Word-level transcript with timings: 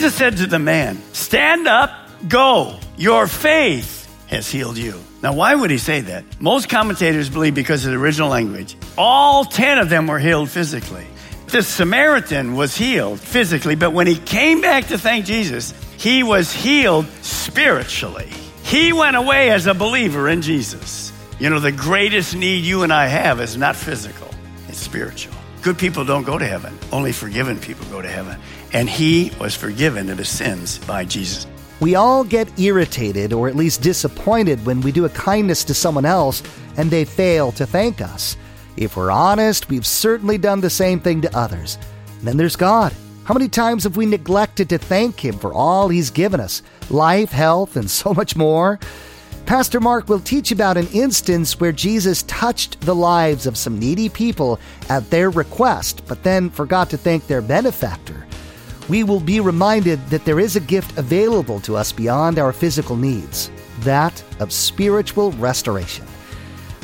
Jesus 0.00 0.14
said 0.14 0.38
to 0.38 0.46
the 0.46 0.58
man, 0.58 0.98
Stand 1.12 1.68
up, 1.68 1.90
go. 2.26 2.80
Your 2.96 3.26
faith 3.26 4.10
has 4.28 4.50
healed 4.50 4.78
you. 4.78 4.98
Now, 5.22 5.34
why 5.34 5.54
would 5.54 5.70
he 5.70 5.76
say 5.76 6.00
that? 6.00 6.24
Most 6.40 6.70
commentators 6.70 7.28
believe 7.28 7.54
because 7.54 7.84
of 7.84 7.92
the 7.92 7.98
original 7.98 8.30
language. 8.30 8.78
All 8.96 9.44
10 9.44 9.76
of 9.76 9.90
them 9.90 10.06
were 10.06 10.18
healed 10.18 10.48
physically. 10.48 11.06
The 11.48 11.62
Samaritan 11.62 12.54
was 12.54 12.74
healed 12.74 13.20
physically, 13.20 13.74
but 13.74 13.92
when 13.92 14.06
he 14.06 14.16
came 14.16 14.62
back 14.62 14.86
to 14.86 14.96
thank 14.96 15.26
Jesus, 15.26 15.74
he 15.98 16.22
was 16.22 16.50
healed 16.50 17.04
spiritually. 17.20 18.30
He 18.62 18.94
went 18.94 19.16
away 19.16 19.50
as 19.50 19.66
a 19.66 19.74
believer 19.74 20.30
in 20.30 20.40
Jesus. 20.40 21.12
You 21.38 21.50
know, 21.50 21.60
the 21.60 21.72
greatest 21.72 22.34
need 22.34 22.64
you 22.64 22.84
and 22.84 22.90
I 22.92 23.06
have 23.06 23.38
is 23.38 23.54
not 23.54 23.76
physical, 23.76 24.30
it's 24.66 24.78
spiritual. 24.78 25.34
Good 25.60 25.76
people 25.76 26.06
don't 26.06 26.24
go 26.24 26.38
to 26.38 26.46
heaven, 26.46 26.78
only 26.90 27.12
forgiven 27.12 27.58
people 27.58 27.84
go 27.90 28.00
to 28.00 28.08
heaven. 28.08 28.40
And 28.72 28.88
he 28.88 29.32
was 29.40 29.54
forgiven 29.54 30.10
of 30.10 30.18
his 30.18 30.28
sins 30.28 30.78
by 30.78 31.04
Jesus. 31.04 31.46
We 31.80 31.94
all 31.94 32.24
get 32.24 32.58
irritated 32.58 33.32
or 33.32 33.48
at 33.48 33.56
least 33.56 33.82
disappointed 33.82 34.64
when 34.66 34.80
we 34.82 34.92
do 34.92 35.06
a 35.06 35.10
kindness 35.10 35.64
to 35.64 35.74
someone 35.74 36.04
else 36.04 36.42
and 36.76 36.90
they 36.90 37.04
fail 37.04 37.52
to 37.52 37.66
thank 37.66 38.00
us. 38.00 38.36
If 38.76 38.96
we're 38.96 39.10
honest, 39.10 39.68
we've 39.68 39.86
certainly 39.86 40.38
done 40.38 40.60
the 40.60 40.70
same 40.70 41.00
thing 41.00 41.22
to 41.22 41.36
others. 41.36 41.78
And 42.18 42.28
then 42.28 42.36
there's 42.36 42.56
God. 42.56 42.94
How 43.24 43.34
many 43.34 43.48
times 43.48 43.84
have 43.84 43.96
we 43.96 44.06
neglected 44.06 44.68
to 44.70 44.78
thank 44.78 45.24
Him 45.24 45.38
for 45.38 45.52
all 45.52 45.88
He's 45.88 46.10
given 46.10 46.40
us 46.40 46.62
life, 46.90 47.30
health, 47.30 47.76
and 47.76 47.90
so 47.90 48.12
much 48.12 48.36
more? 48.36 48.78
Pastor 49.46 49.80
Mark 49.80 50.08
will 50.08 50.20
teach 50.20 50.52
about 50.52 50.76
an 50.76 50.86
instance 50.88 51.58
where 51.58 51.72
Jesus 51.72 52.22
touched 52.24 52.80
the 52.82 52.94
lives 52.94 53.46
of 53.46 53.56
some 53.56 53.78
needy 53.78 54.08
people 54.08 54.60
at 54.88 55.08
their 55.10 55.30
request, 55.30 56.02
but 56.06 56.22
then 56.22 56.50
forgot 56.50 56.90
to 56.90 56.96
thank 56.96 57.26
their 57.26 57.42
benefactor. 57.42 58.26
We 58.90 59.04
will 59.04 59.20
be 59.20 59.38
reminded 59.38 60.04
that 60.08 60.24
there 60.24 60.40
is 60.40 60.56
a 60.56 60.60
gift 60.60 60.98
available 60.98 61.60
to 61.60 61.76
us 61.76 61.92
beyond 61.92 62.40
our 62.40 62.52
physical 62.52 62.96
needs 62.96 63.48
that 63.82 64.20
of 64.40 64.52
spiritual 64.52 65.30
restoration. 65.32 66.04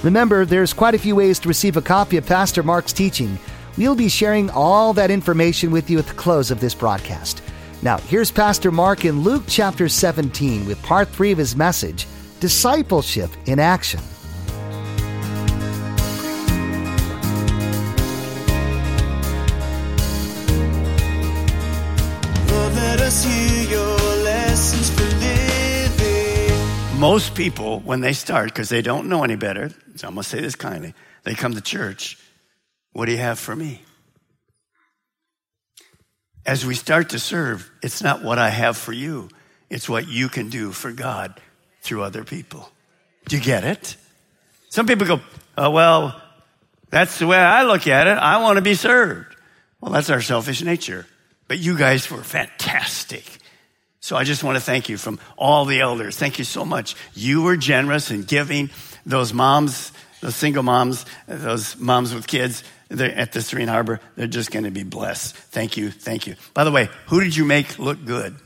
Remember, 0.05 0.45
there's 0.45 0.73
quite 0.73 0.95
a 0.95 1.01
few 1.01 1.17
ways 1.17 1.41
to 1.41 1.49
receive 1.49 1.77
a 1.77 1.83
copy 1.83 2.17
of 2.17 2.25
Pastor 2.25 2.63
Mark's 2.63 2.93
teaching. 2.93 3.37
We'll 3.77 3.97
be 3.97 4.09
sharing 4.09 4.51
all 4.51 4.93
that 4.93 5.11
information 5.11 5.73
with 5.73 5.91
you 5.91 5.99
at 5.99 6.07
the 6.07 6.15
close 6.15 6.53
of 6.53 6.61
this 6.61 6.77
broadcast. 6.77 7.43
Now, 7.83 7.97
here's 7.97 8.31
Pastor 8.31 8.71
Mark 8.71 9.05
in 9.05 9.23
Luke 9.23 9.43
chapter 9.49 9.89
17 9.89 10.65
with 10.65 10.81
part 10.85 11.09
3 11.09 11.33
of 11.33 11.39
his 11.39 11.57
message 11.57 12.07
Discipleship 12.39 13.31
in 13.47 13.59
Action. 13.59 14.01
Most 27.07 27.37
people, 27.37 27.79
when 27.79 28.01
they 28.01 28.13
start, 28.13 28.47
because 28.47 28.69
they 28.69 28.83
don't 28.83 29.09
know 29.09 29.23
any 29.23 29.37
better, 29.37 29.71
so 29.95 30.09
I'm 30.09 30.15
going 30.15 30.25
to 30.25 30.29
say 30.29 30.41
this 30.41 30.57
kindly, 30.57 30.93
they 31.23 31.37
come 31.37 31.55
to 31.55 31.61
church. 31.61 32.19
What 32.95 33.07
do 33.07 33.13
you 33.13 33.19
have 33.19 33.39
for 33.39 33.55
me? 33.55 33.83
As 36.45 36.67
we 36.67 36.75
start 36.75 37.11
to 37.11 37.21
serve, 37.21 37.71
it's 37.81 38.03
not 38.03 38.25
what 38.25 38.41
I 38.41 38.49
have 38.49 38.77
for 38.77 38.93
you, 38.93 39.29
it's 39.71 39.89
what 39.89 40.09
you 40.09 40.29
can 40.29 40.51
do 40.51 40.73
for 40.73 40.91
God 40.91 41.41
through 41.81 42.03
other 42.03 42.25
people. 42.25 42.73
Do 43.29 43.37
you 43.37 43.43
get 43.43 43.63
it? 43.63 43.97
Some 44.71 44.89
people 44.89 45.07
go, 45.07 45.21
oh, 45.57 45.71
well, 45.71 46.21
that's 46.91 47.21
the 47.21 47.29
way 47.29 47.39
I 47.39 47.63
look 47.63 47.87
at 47.87 48.09
it. 48.09 48.19
I 48.19 48.43
want 48.43 48.57
to 48.57 48.63
be 48.63 48.75
served. 48.75 49.33
Well, 49.81 49.93
that's 49.93 50.11
our 50.11 50.21
selfish 50.21 50.61
nature. 50.61 51.07
But 51.47 51.61
you 51.61 51.79
guys 51.79 52.11
were 52.11 52.25
fantastic. 52.25 53.39
So 54.07 54.15
I 54.15 54.23
just 54.23 54.45
want 54.45 54.57
to 54.57 54.63
thank 54.63 54.89
you 54.89 54.99
from 54.99 55.19
all 55.37 55.65
the 55.65 55.81
elders. 55.81 56.17
Thank 56.17 56.39
you 56.39 56.45
so 56.45 56.65
much. 56.65 56.95
You 57.13 57.43
were 57.43 57.57
generous 57.57 58.13
in 58.13 58.23
giving 58.23 58.71
those 59.05 59.33
moms, 59.33 59.91
those 60.21 60.37
single 60.37 60.63
moms, 60.63 61.05
those 61.27 61.77
moms 61.77 62.15
with 62.15 62.29
kids 62.29 62.63
at 62.89 63.33
the 63.33 63.43
Serene 63.43 63.67
Harbor. 63.67 63.99
They're 64.15 64.29
just 64.29 64.53
going 64.53 64.65
to 64.65 64.71
be 64.71 64.85
blessed. 64.85 65.35
Thank 65.35 65.77
you. 65.77 65.91
Thank 65.91 66.29
you. 66.29 66.37
By 66.55 66.63
the 66.63 66.71
way, 66.71 66.89
who 67.09 67.21
did 67.21 67.35
you 67.35 67.45
make 67.45 67.81
look 67.81 68.05
good? 68.05 68.37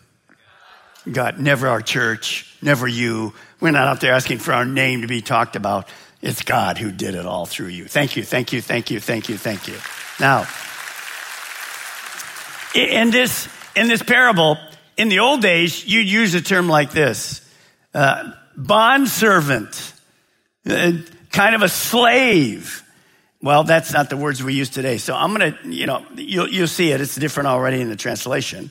God, 1.13 1.39
never 1.39 1.69
our 1.69 1.83
church, 1.83 2.57
never 2.63 2.89
you. 2.89 3.35
We're 3.61 3.73
not 3.73 3.87
out 3.87 4.01
there 4.01 4.15
asking 4.15 4.39
for 4.39 4.55
our 4.55 4.65
name 4.65 5.03
to 5.03 5.09
be 5.09 5.21
talked 5.21 5.57
about. 5.57 5.91
It's 6.23 6.43
God 6.43 6.79
who 6.79 6.91
did 6.91 7.15
it 7.15 7.27
all 7.27 7.45
through 7.45 7.67
you. 7.67 7.85
Thank 7.85 8.17
you, 8.17 8.23
thank 8.23 8.55
you, 8.55 8.63
thank 8.63 8.91
you, 8.91 8.99
thank 8.99 9.29
you, 9.29 9.37
thank 9.37 9.69
you. 9.69 9.77
Now, 10.19 10.47
in 12.75 13.11
this, 13.11 13.47
in 13.77 13.89
this 13.89 14.03
parable, 14.03 14.57
in 15.01 15.09
the 15.09 15.21
old 15.21 15.41
days, 15.41 15.87
you'd 15.87 16.11
use 16.11 16.35
a 16.35 16.43
term 16.43 16.69
like 16.69 16.91
this 16.91 17.41
uh, 17.95 18.33
bond 18.55 19.09
servant, 19.09 19.95
uh, 20.69 20.93
kind 21.33 21.55
of 21.55 21.63
a 21.63 21.71
slave. 21.71 22.85
Well, 23.41 23.65
that's 23.65 23.95
not 23.95 24.11
the 24.11 24.19
words 24.19 24.43
we 24.43 24.53
use 24.53 24.69
today. 24.69 24.99
So 24.99 25.15
I'm 25.15 25.35
going 25.35 25.55
to, 25.55 25.69
you 25.71 25.87
know, 25.87 26.05
you'll, 26.17 26.49
you'll 26.51 26.67
see 26.67 26.93
it. 26.93 27.01
It's 27.01 27.15
different 27.15 27.47
already 27.47 27.81
in 27.81 27.89
the 27.89 27.97
translation 27.97 28.71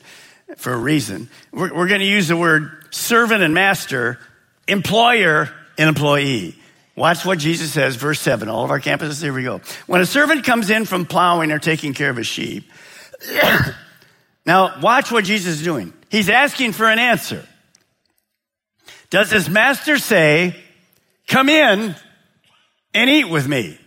for 0.56 0.72
a 0.72 0.76
reason. 0.76 1.28
We're, 1.50 1.74
we're 1.74 1.88
going 1.88 2.00
to 2.00 2.06
use 2.06 2.28
the 2.28 2.36
word 2.36 2.84
servant 2.90 3.42
and 3.42 3.52
master, 3.52 4.20
employer 4.68 5.50
and 5.78 5.88
employee. 5.88 6.54
Watch 6.94 7.26
what 7.26 7.40
Jesus 7.40 7.72
says, 7.72 7.96
verse 7.96 8.20
7. 8.20 8.48
All 8.48 8.62
of 8.62 8.70
our 8.70 8.78
campuses, 8.78 9.20
here 9.20 9.32
we 9.32 9.42
go. 9.42 9.62
When 9.88 10.00
a 10.00 10.06
servant 10.06 10.44
comes 10.44 10.70
in 10.70 10.84
from 10.84 11.06
plowing 11.06 11.50
or 11.50 11.58
taking 11.58 11.92
care 11.92 12.10
of 12.10 12.18
a 12.18 12.24
sheep, 12.24 12.70
now 14.46 14.80
watch 14.80 15.10
what 15.10 15.24
Jesus 15.24 15.54
is 15.56 15.64
doing. 15.64 15.92
He's 16.10 16.28
asking 16.28 16.72
for 16.72 16.90
an 16.90 16.98
answer. 16.98 17.46
Does 19.10 19.30
his 19.30 19.48
master 19.48 19.96
say, 19.96 20.56
Come 21.28 21.48
in 21.48 21.94
and 22.92 23.10
eat 23.10 23.30
with 23.30 23.46
me? 23.46 23.78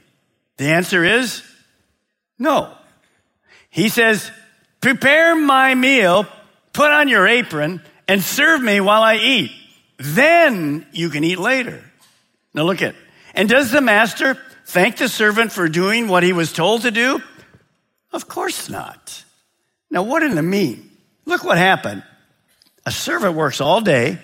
The 0.57 0.66
answer 0.66 1.03
is 1.03 1.44
no. 2.39 2.73
He 3.69 3.89
says, 3.89 4.31
Prepare 4.79 5.35
my 5.35 5.75
meal, 5.75 6.25
put 6.72 6.91
on 6.91 7.09
your 7.09 7.28
apron, 7.28 7.81
and 8.07 8.22
serve 8.22 8.62
me 8.62 8.79
while 8.79 9.01
I 9.01 9.16
eat. 9.16 9.51
Then 9.97 10.85
you 10.94 11.09
can 11.09 11.23
eat 11.23 11.39
later. 11.39 11.83
Now 12.53 12.63
look 12.63 12.81
at, 12.81 12.95
and 13.33 13.50
does 13.50 13.72
the 13.72 13.81
master 13.81 14.38
thank 14.66 14.97
the 14.97 15.09
servant 15.09 15.51
for 15.51 15.67
doing 15.67 16.07
what 16.07 16.23
he 16.23 16.31
was 16.31 16.53
told 16.53 16.83
to 16.83 16.91
do? 16.91 17.22
Of 18.13 18.28
course 18.29 18.69
not. 18.69 19.25
Now 19.89 20.03
what 20.03 20.22
did 20.22 20.38
it 20.38 20.41
mean? 20.41 20.89
Look 21.25 21.44
what 21.44 21.57
happened. 21.57 22.03
A 22.85 22.91
servant 22.91 23.35
works 23.35 23.62
all 23.62 23.81
day, 23.81 24.19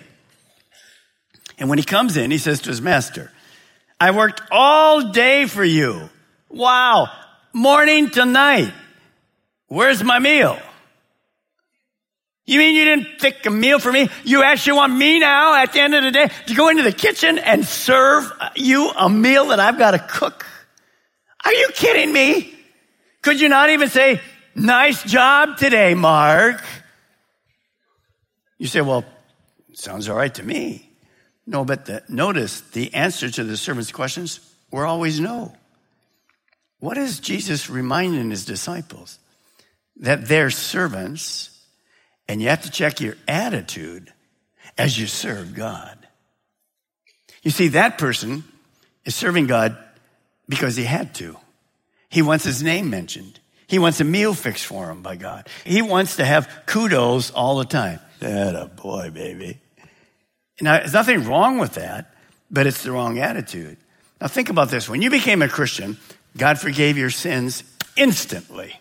and 1.58 1.68
when 1.68 1.78
he 1.78 1.84
comes 1.84 2.16
in, 2.16 2.30
he 2.30 2.38
says 2.38 2.60
to 2.62 2.70
his 2.70 2.80
master, 2.80 3.30
I 3.98 4.10
worked 4.12 4.42
all 4.50 5.12
day 5.12 5.46
for 5.46 5.64
you. 5.64 6.08
Wow. 6.48 7.08
Morning 7.52 8.10
to 8.10 8.24
night. 8.24 8.72
Where's 9.68 10.02
my 10.02 10.18
meal? 10.18 10.58
You 12.46 12.58
mean 12.58 12.74
you 12.74 12.84
didn't 12.84 13.20
pick 13.20 13.46
a 13.46 13.50
meal 13.50 13.78
for 13.78 13.92
me? 13.92 14.08
You 14.24 14.42
actually 14.42 14.72
want 14.72 14.92
me 14.94 15.20
now 15.20 15.54
at 15.54 15.72
the 15.72 15.80
end 15.80 15.94
of 15.94 16.02
the 16.02 16.10
day 16.10 16.30
to 16.46 16.54
go 16.54 16.68
into 16.68 16.82
the 16.82 16.92
kitchen 16.92 17.38
and 17.38 17.64
serve 17.64 18.30
you 18.56 18.90
a 18.90 19.08
meal 19.08 19.48
that 19.48 19.60
I've 19.60 19.78
got 19.78 19.92
to 19.92 19.98
cook? 19.98 20.44
Are 21.44 21.52
you 21.52 21.68
kidding 21.74 22.12
me? 22.12 22.52
Could 23.22 23.40
you 23.40 23.48
not 23.48 23.70
even 23.70 23.88
say, 23.88 24.20
nice 24.54 25.02
job 25.04 25.58
today, 25.58 25.94
Mark? 25.94 26.62
You 28.60 28.66
say, 28.66 28.82
well, 28.82 29.06
sounds 29.72 30.06
all 30.10 30.16
right 30.16 30.34
to 30.34 30.42
me. 30.42 30.92
No, 31.46 31.64
but 31.64 31.86
the, 31.86 32.02
notice 32.10 32.60
the 32.60 32.92
answer 32.92 33.30
to 33.30 33.42
the 33.42 33.56
servant's 33.56 33.90
questions 33.90 34.38
were 34.70 34.84
always 34.84 35.18
no. 35.18 35.54
What 36.78 36.98
is 36.98 37.20
Jesus 37.20 37.70
reminding 37.70 38.28
his 38.28 38.44
disciples? 38.44 39.18
That 39.96 40.28
they're 40.28 40.50
servants 40.50 41.58
And 42.28 42.42
you 42.42 42.50
have 42.50 42.62
to 42.62 42.70
check 42.70 43.00
your 43.00 43.16
attitude 43.26 44.12
as 44.76 44.96
you 44.96 45.06
serve 45.06 45.54
God. 45.54 46.06
You 47.42 47.50
see, 47.50 47.68
that 47.68 47.96
person 47.96 48.44
is 49.06 49.14
serving 49.14 49.46
God 49.46 49.76
because 50.48 50.76
he 50.76 50.84
had 50.84 51.14
to. 51.14 51.36
He 52.10 52.20
wants 52.20 52.44
his 52.44 52.62
name 52.62 52.90
mentioned. 52.90 53.40
He 53.70 53.78
wants 53.78 54.00
a 54.00 54.04
meal 54.04 54.34
fixed 54.34 54.66
for 54.66 54.90
him 54.90 55.00
by 55.00 55.14
God. 55.14 55.48
He 55.64 55.80
wants 55.80 56.16
to 56.16 56.24
have 56.24 56.50
kudos 56.66 57.30
all 57.30 57.58
the 57.58 57.64
time. 57.64 58.00
That 58.18 58.56
a 58.56 58.66
boy, 58.66 59.10
baby. 59.10 59.60
Now, 60.60 60.78
there's 60.78 60.92
nothing 60.92 61.24
wrong 61.24 61.58
with 61.58 61.74
that, 61.74 62.12
but 62.50 62.66
it's 62.66 62.82
the 62.82 62.90
wrong 62.90 63.20
attitude. 63.20 63.76
Now, 64.20 64.26
think 64.26 64.48
about 64.48 64.70
this. 64.70 64.88
When 64.88 65.02
you 65.02 65.08
became 65.08 65.40
a 65.40 65.48
Christian, 65.48 65.98
God 66.36 66.58
forgave 66.58 66.98
your 66.98 67.10
sins 67.10 67.62
instantly. 67.94 68.74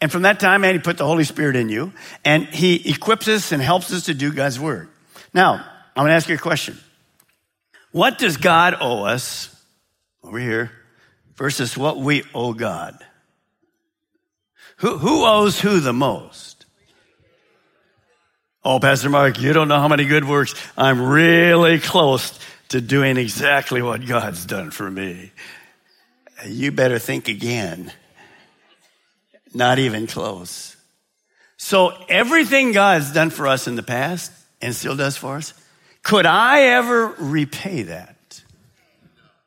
And 0.00 0.10
from 0.10 0.22
that 0.22 0.40
time, 0.40 0.62
man, 0.62 0.72
He 0.72 0.80
put 0.80 0.96
the 0.96 1.04
Holy 1.04 1.24
Spirit 1.24 1.54
in 1.54 1.68
you, 1.68 1.92
and 2.24 2.46
He 2.46 2.90
equips 2.90 3.28
us 3.28 3.52
and 3.52 3.60
helps 3.60 3.92
us 3.92 4.06
to 4.06 4.14
do 4.14 4.32
God's 4.32 4.58
word. 4.58 4.88
Now, 5.34 5.52
I'm 5.94 6.02
going 6.02 6.08
to 6.08 6.14
ask 6.14 6.30
you 6.30 6.34
a 6.34 6.38
question. 6.38 6.78
What 7.92 8.16
does 8.16 8.38
God 8.38 8.74
owe 8.80 9.04
us 9.04 9.54
over 10.22 10.38
here 10.38 10.72
versus 11.36 11.76
what 11.76 11.98
we 11.98 12.24
owe 12.34 12.54
God? 12.54 13.04
Who, 14.78 14.98
who 14.98 15.26
owes 15.26 15.60
who 15.60 15.80
the 15.80 15.92
most? 15.92 16.66
Oh, 18.64 18.78
Pastor 18.80 19.08
Mark, 19.08 19.40
you 19.40 19.52
don't 19.52 19.68
know 19.68 19.80
how 19.80 19.88
many 19.88 20.04
good 20.04 20.24
works. 20.24 20.54
I'm 20.76 21.00
really 21.00 21.78
close 21.78 22.38
to 22.68 22.80
doing 22.80 23.16
exactly 23.16 23.82
what 23.82 24.06
God's 24.06 24.44
done 24.44 24.70
for 24.70 24.90
me. 24.90 25.32
You 26.46 26.70
better 26.70 26.98
think 26.98 27.28
again. 27.28 27.92
Not 29.54 29.78
even 29.78 30.06
close. 30.06 30.76
So 31.56 31.92
everything 32.08 32.72
God's 32.72 33.12
done 33.12 33.30
for 33.30 33.46
us 33.46 33.66
in 33.66 33.74
the 33.74 33.82
past 33.82 34.30
and 34.60 34.74
still 34.74 34.96
does 34.96 35.16
for 35.16 35.36
us, 35.36 35.54
could 36.02 36.26
I 36.26 36.62
ever 36.62 37.14
repay 37.18 37.82
that? 37.82 38.42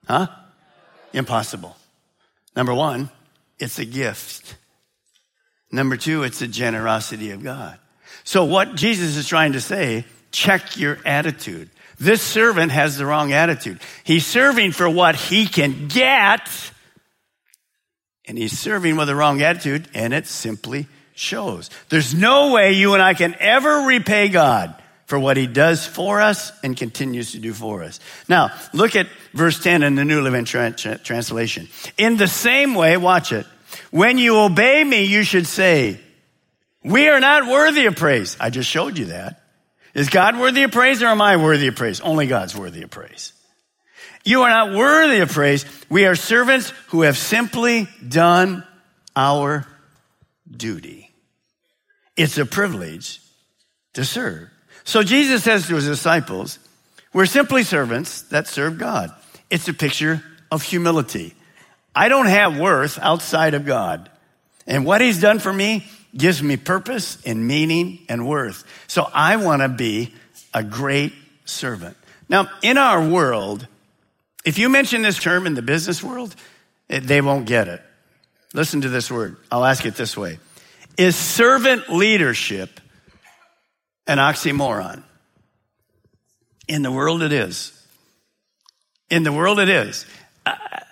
Huh? 0.08 0.28
Impossible. 1.14 1.78
Number 2.56 2.74
one, 2.74 3.10
it's 3.60 3.80
a 3.80 3.86
gift. 3.86 4.56
Number 5.72 5.98
two, 5.98 6.24
it's 6.24 6.40
the 6.40 6.48
generosity 6.48 7.32
of 7.32 7.44
God. 7.44 7.78
So 8.24 8.46
what 8.46 8.76
Jesus 8.76 9.16
is 9.16 9.28
trying 9.28 9.54
to 9.54 9.62
say, 9.62 10.06
check 10.32 10.78
your 10.78 10.98
attitude. 11.06 11.70
This 12.00 12.22
servant 12.22 12.72
has 12.72 12.98
the 12.98 13.06
wrong 13.06 13.32
attitude. 13.32 13.80
He's 14.04 14.26
serving 14.26 14.72
for 14.72 14.90
what 14.90 15.16
he 15.16 15.46
can 15.46 15.88
get, 15.88 16.50
and 18.26 18.38
he's 18.38 18.58
serving 18.58 18.96
with 18.96 19.08
the 19.08 19.16
wrong 19.16 19.42
attitude, 19.42 19.88
and 19.94 20.14
it 20.14 20.28
simply 20.28 20.88
shows. 21.14 21.70
There's 21.90 22.14
no 22.14 22.52
way 22.54 22.74
you 22.74 22.94
and 22.94 23.02
I 23.04 23.14
can 23.14 23.36
ever 23.40 23.86
repay 23.88 24.30
God 24.30 24.76
for 25.06 25.20
what 25.20 25.38
he 25.38 25.46
does 25.46 25.86
for 25.86 26.22
us 26.22 26.52
and 26.64 26.76
continues 26.76 27.34
to 27.34 27.40
do 27.40 27.54
for 27.54 27.84
us. 27.84 28.00
Now, 28.30 28.52
look 28.74 28.96
at 28.96 29.08
verse 29.34 29.62
10 29.62 29.84
in 29.84 29.96
the 29.96 30.06
New 30.06 30.22
Living 30.22 30.46
Translation. 30.46 31.68
In 31.98 32.18
the 32.18 32.28
same 32.28 32.76
way, 32.76 32.98
watch 32.98 33.32
it. 33.32 33.46
When 33.92 34.18
you 34.18 34.38
obey 34.38 34.84
me, 34.84 35.04
you 35.06 35.24
should 35.24 35.48
say, 35.48 36.00
we 36.84 37.10
are 37.10 37.20
not 37.20 37.48
worthy 37.48 37.86
of 37.86 37.96
praise. 37.96 38.38
I 38.40 38.50
just 38.50 38.70
showed 38.70 38.98
you 38.98 39.06
that. 39.06 39.42
Is 39.94 40.10
God 40.10 40.40
worthy 40.40 40.64
of 40.64 40.72
praise 40.72 41.04
or 41.04 41.08
am 41.08 41.22
I 41.22 41.38
worthy 41.38 41.68
of 41.68 41.76
praise? 41.76 42.00
Only 42.00 42.28
God's 42.28 42.56
worthy 42.56 42.84
of 42.84 42.90
praise. 42.90 43.34
You 44.24 44.44
are 44.44 44.50
not 44.50 44.76
worthy 44.76 45.20
of 45.20 45.32
praise. 45.32 45.66
We 45.90 46.06
are 46.06 46.16
servants 46.16 46.72
who 46.88 47.02
have 47.02 47.18
simply 47.18 47.88
done 48.08 48.64
our 49.16 49.66
duty. 50.50 51.12
It's 52.16 52.38
a 52.38 52.46
privilege 52.46 53.20
to 53.94 54.06
serve. 54.06 54.50
So 54.84 55.04
Jesus 55.04 55.44
says 55.44 55.68
to 55.68 55.76
his 55.76 55.86
disciples, 55.86 56.60
we're 57.14 57.26
simply 57.26 57.64
servants 57.64 58.24
that 58.24 58.48
serve 58.48 58.78
God. 58.78 59.12
It's 59.50 59.68
a 59.68 59.74
picture 59.74 60.24
of 60.52 60.64
humility. 60.64 61.34
I 61.96 62.10
don't 62.10 62.28
have 62.28 62.58
worth 62.58 62.98
outside 63.00 63.54
of 63.54 63.66
God. 63.66 64.10
And 64.66 64.86
what 64.86 65.02
he's 65.02 65.20
done 65.20 65.40
for 65.40 65.52
me 65.52 65.86
gives 66.16 66.42
me 66.42 66.58
purpose 66.58 67.18
and 67.26 67.48
meaning 67.48 68.00
and 68.10 68.28
worth. 68.28 68.64
So 68.88 69.10
I 69.14 69.38
want 69.38 69.62
to 69.62 69.70
be 69.70 70.14
a 70.54 70.64
great 70.64 71.14
servant. 71.46 71.98
Now, 72.30 72.50
in 72.62 72.78
our 72.78 73.06
world, 73.08 73.68
if 74.46 74.58
you 74.58 74.70
mention 74.70 75.02
this 75.02 75.18
term 75.18 75.46
in 75.48 75.54
the 75.54 75.62
business 75.62 76.02
world, 76.02 76.36
eh, 76.90 77.00
they 77.02 77.22
won't 77.22 77.46
get 77.46 77.68
it. 77.68 77.82
Listen 78.54 78.82
to 78.82 78.90
this 78.90 79.12
word. 79.12 79.38
I'll 79.52 79.66
ask 79.66 79.86
it 79.86 79.96
this 79.96 80.18
way. 80.18 80.40
Is 80.98 81.16
servant 81.16 81.90
leadership 81.90 82.80
an 84.08 84.18
oxymoron? 84.18 85.04
In 86.68 86.82
the 86.84 86.92
world, 86.92 87.22
it 87.22 87.34
is. 87.34 87.78
In 89.10 89.24
the 89.24 89.32
world, 89.32 89.60
it 89.60 89.70
is. 89.70 90.06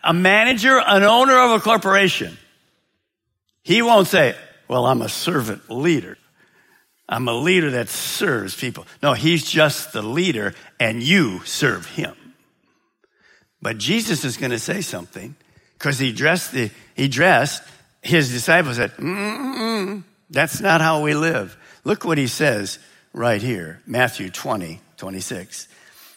A 0.09 0.13
manager, 0.13 0.81
an 0.83 1.03
owner 1.03 1.37
of 1.37 1.51
a 1.51 1.59
corporation, 1.59 2.35
he 3.61 3.83
won't 3.83 4.07
say, 4.07 4.35
well, 4.67 4.87
I'm 4.87 5.03
a 5.03 5.07
servant 5.07 5.69
leader. 5.69 6.17
I'm 7.07 7.27
a 7.27 7.33
leader 7.35 7.69
that 7.69 7.89
serves 7.89 8.55
people. 8.55 8.87
No, 9.03 9.13
he's 9.13 9.47
just 9.47 9.93
the 9.93 10.01
leader 10.01 10.55
and 10.79 11.03
you 11.03 11.41
serve 11.45 11.85
him. 11.85 12.15
But 13.61 13.77
Jesus 13.77 14.25
is 14.25 14.35
going 14.35 14.49
to 14.49 14.57
say 14.57 14.81
something 14.81 15.35
because 15.73 15.99
he 15.99 16.11
dressed 16.11 16.53
the, 16.53 16.71
he 16.95 17.07
dressed 17.07 17.61
his 18.01 18.31
disciples 18.31 18.77
said, 18.77 18.93
that's 20.31 20.59
not 20.59 20.81
how 20.81 21.03
we 21.03 21.13
live. 21.13 21.55
Look 21.83 22.03
what 22.03 22.17
he 22.17 22.25
says 22.25 22.79
right 23.13 23.43
here, 23.43 23.79
Matthew 23.85 24.31
20, 24.31 24.81
26. 24.97 25.67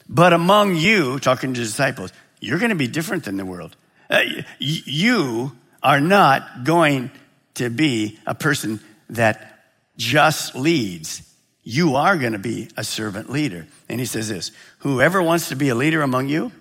But 0.08 0.32
among 0.32 0.76
you, 0.76 1.18
talking 1.18 1.52
to 1.52 1.60
disciples, 1.60 2.10
you're 2.40 2.58
going 2.58 2.70
to 2.70 2.74
be 2.74 2.88
different 2.88 3.24
than 3.24 3.36
the 3.36 3.44
world. 3.44 3.76
Uh, 4.12 4.42
you 4.58 5.52
are 5.82 6.00
not 6.00 6.64
going 6.64 7.10
to 7.54 7.70
be 7.70 8.18
a 8.26 8.34
person 8.34 8.78
that 9.08 9.64
just 9.96 10.54
leads. 10.54 11.22
You 11.62 11.96
are 11.96 12.18
going 12.18 12.32
to 12.32 12.38
be 12.38 12.68
a 12.76 12.84
servant 12.84 13.30
leader. 13.30 13.66
And 13.88 13.98
he 13.98 14.04
says 14.04 14.28
this 14.28 14.52
whoever 14.80 15.22
wants 15.22 15.48
to 15.48 15.56
be 15.56 15.70
a 15.70 15.74
leader 15.74 16.02
among 16.02 16.28
you 16.28 16.52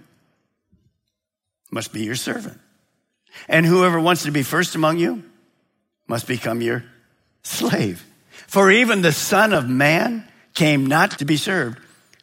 must 1.71 1.91
be 1.91 2.03
your 2.03 2.15
servant. 2.15 2.57
And 3.49 3.65
whoever 3.65 3.99
wants 3.99 4.23
to 4.23 4.31
be 4.31 4.43
first 4.43 4.75
among 4.75 4.99
you 4.99 5.23
must 6.07 6.27
become 6.27 6.61
your 6.61 6.85
slave. 7.43 8.05
For 8.47 8.71
even 8.71 9.01
the 9.01 9.11
Son 9.11 9.51
of 9.51 9.67
Man 9.67 10.25
came 10.53 10.85
not 10.85 11.19
to 11.19 11.25
be 11.25 11.37
served, 11.37 11.79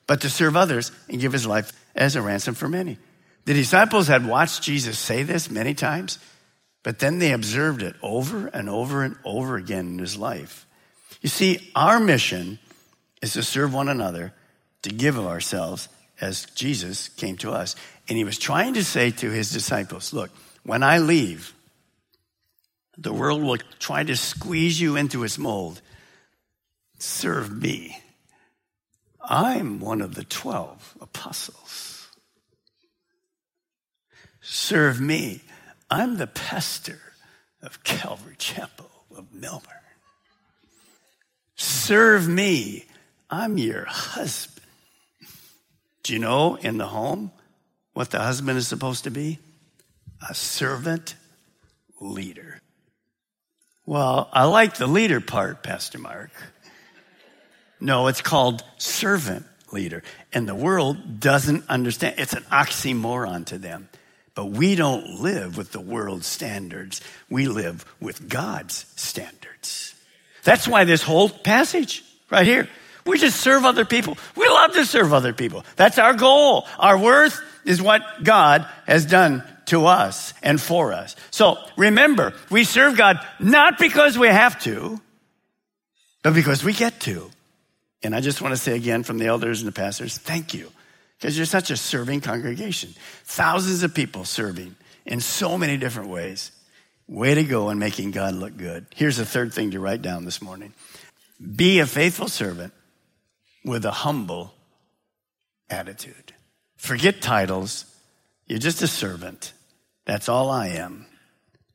but 0.07 0.23
to 0.23 0.31
serve 0.31 0.57
others 0.57 0.91
and 1.09 1.21
give 1.21 1.33
his 1.33 1.47
life 1.47 1.73
as 1.95 2.17
a 2.17 2.23
ransom 2.23 2.55
for 2.55 2.69
many. 2.69 2.99
The 3.49 3.55
disciples 3.55 4.09
had 4.09 4.27
watched 4.27 4.63
Jesus 4.63 4.99
say 4.99 5.23
this 5.23 5.49
many 5.49 5.73
times. 5.73 6.19
But 6.83 6.99
then 6.99 7.19
they 7.19 7.33
observed 7.33 7.81
it 7.81 7.97
over 8.03 8.49
and 8.49 8.69
over 8.69 9.03
and 9.03 9.17
over 9.25 9.57
again 9.57 9.87
in 9.87 9.99
his 9.99 10.19
life. 10.19 10.67
You 11.23 11.31
see, 11.31 11.73
our 11.75 11.99
mission 11.99 12.59
is 13.23 13.33
to 13.33 13.43
serve 13.43 13.73
one 13.73 13.89
another, 13.89 14.35
to 14.83 14.91
give 14.91 15.17
of 15.17 15.25
ourselves 15.25 15.89
as 16.21 16.45
Jesus 16.57 17.09
came 17.09 17.39
to 17.39 17.53
us. 17.53 17.75
And 18.07 18.19
he 18.19 18.25
was 18.25 18.37
trying 18.37 18.75
to 18.75 18.85
say 18.85 19.13
to 19.13 19.31
his 19.31 19.51
disciples, 19.51 20.13
look, 20.13 20.31
when 20.65 20.83
I 20.83 20.99
leave, 20.99 21.55
the 22.99 23.15
world 23.15 23.43
will 23.43 23.57
try 23.79 24.05
to 24.05 24.15
squeeze 24.15 24.79
you 24.79 24.97
into 24.97 25.25
its 25.25 25.39
mold. 25.39 25.81
Serve 26.99 27.63
me. 27.63 27.99
I'm 29.23 29.81
one 29.81 30.03
of 30.03 30.17
the 30.17 30.25
12 30.25 30.99
apostles. 31.01 31.98
Serve 34.51 34.99
me. 34.99 35.43
I'm 35.91 36.17
the 36.17 36.27
pastor 36.27 36.99
of 37.61 37.85
Calvary 37.85 38.35
Chapel 38.39 38.91
of 39.15 39.31
Melbourne. 39.31 39.75
Serve 41.55 42.27
me. 42.27 42.87
I'm 43.29 43.59
your 43.59 43.85
husband. 43.85 44.67
Do 46.03 46.15
you 46.15 46.19
know 46.19 46.55
in 46.55 46.79
the 46.79 46.87
home 46.87 47.31
what 47.93 48.11
the 48.11 48.21
husband 48.21 48.57
is 48.57 48.67
supposed 48.67 49.05
to 49.05 49.11
be? 49.11 49.39
A 50.31 50.35
servant 50.35 51.15
leader. 52.01 52.59
Well, 53.85 54.31
I 54.33 54.45
like 54.45 54.79
the 54.79 54.87
leader 54.87 55.21
part, 55.21 55.63
Pastor 55.63 55.99
Mark. 55.99 56.31
No, 57.81 58.07
it's 58.07 58.23
called 58.23 58.65
servant 58.79 59.45
leader. 59.73 60.03
And 60.33 60.49
the 60.49 60.55
world 60.55 61.21
doesn't 61.21 61.69
understand. 61.69 62.15
It's 62.17 62.33
an 62.33 62.45
oxymoron 62.45 63.45
to 63.47 63.59
them. 63.59 63.91
But 64.39 64.53
we 64.53 64.77
don't 64.77 65.19
live 65.21 65.57
with 65.57 65.73
the 65.73 65.81
world's 65.81 66.29
standards. 66.29 67.01
We 67.29 67.49
live 67.49 67.85
with 68.01 68.29
God's 68.29 68.87
standards. 68.95 69.97
That's 70.45 70.69
why 70.69 70.85
this 70.85 71.03
whole 71.03 71.29
passage 71.29 72.05
right 72.31 72.47
here, 72.47 72.69
we 73.05 73.19
just 73.19 73.41
serve 73.41 73.65
other 73.65 73.85
people. 73.85 74.17
We 74.37 74.49
love 74.49 74.75
to 74.75 74.87
serve 74.87 75.13
other 75.13 75.33
people. 75.33 75.65
That's 75.75 75.99
our 75.99 76.15
goal. 76.15 76.69
Our 76.79 76.97
worth 76.97 77.37
is 77.65 77.83
what 77.83 78.23
God 78.23 78.65
has 78.87 79.07
done 79.07 79.43
to 79.67 79.87
us 79.87 80.33
and 80.41 80.61
for 80.61 80.93
us. 80.93 81.17
So 81.33 81.57
remember, 81.77 82.33
we 82.49 82.63
serve 82.63 82.97
God 82.97 83.19
not 83.41 83.77
because 83.77 84.17
we 84.17 84.29
have 84.29 84.63
to, 84.63 85.01
but 86.23 86.33
because 86.33 86.63
we 86.63 86.75
get 86.75 87.01
to. 87.01 87.29
And 88.05 88.15
I 88.15 88.21
just 88.21 88.41
want 88.41 88.53
to 88.53 88.57
say 88.57 88.77
again 88.77 89.03
from 89.03 89.19
the 89.19 89.27
elders 89.27 89.63
and 89.63 89.67
the 89.67 89.73
pastors, 89.73 90.17
thank 90.17 90.55
you. 90.55 90.71
Because 91.19 91.37
you're 91.37 91.47
such 91.47 91.71
a 91.71 91.77
serving 91.77 92.21
congregation. 92.21 92.95
Thousands 93.25 93.83
of 93.83 93.95
people 93.95 94.25
serving 94.25 94.77
in 95.05 95.21
so 95.21 95.59
many 95.59 95.77
different 95.77 96.11
ways. 96.11 96.53
Way 97.09 97.35
to 97.35 97.45
go 97.45 97.71
in 97.71 97.79
making 97.79 98.11
God 98.13 98.35
look 98.35 98.57
good. 98.57 98.87
Here's 98.95 99.19
a 99.19 99.27
third 99.27 99.53
thing 99.53 99.73
to 99.73 99.81
write 99.81 100.03
down 100.03 100.25
this 100.25 100.43
morning 100.43 100.75
be 101.55 101.79
a 101.79 101.87
faithful 101.87 102.29
servant 102.29 102.73
with 103.65 103.85
a 103.85 103.91
humble 103.91 104.53
attitude. 105.71 106.33
Forget 106.77 107.21
titles. 107.21 107.85
You're 108.47 108.59
just 108.59 108.83
a 108.83 108.89
servant. 108.89 109.53
That's 110.05 110.29
all 110.29 110.51
I 110.51 110.69
am. 110.69 111.07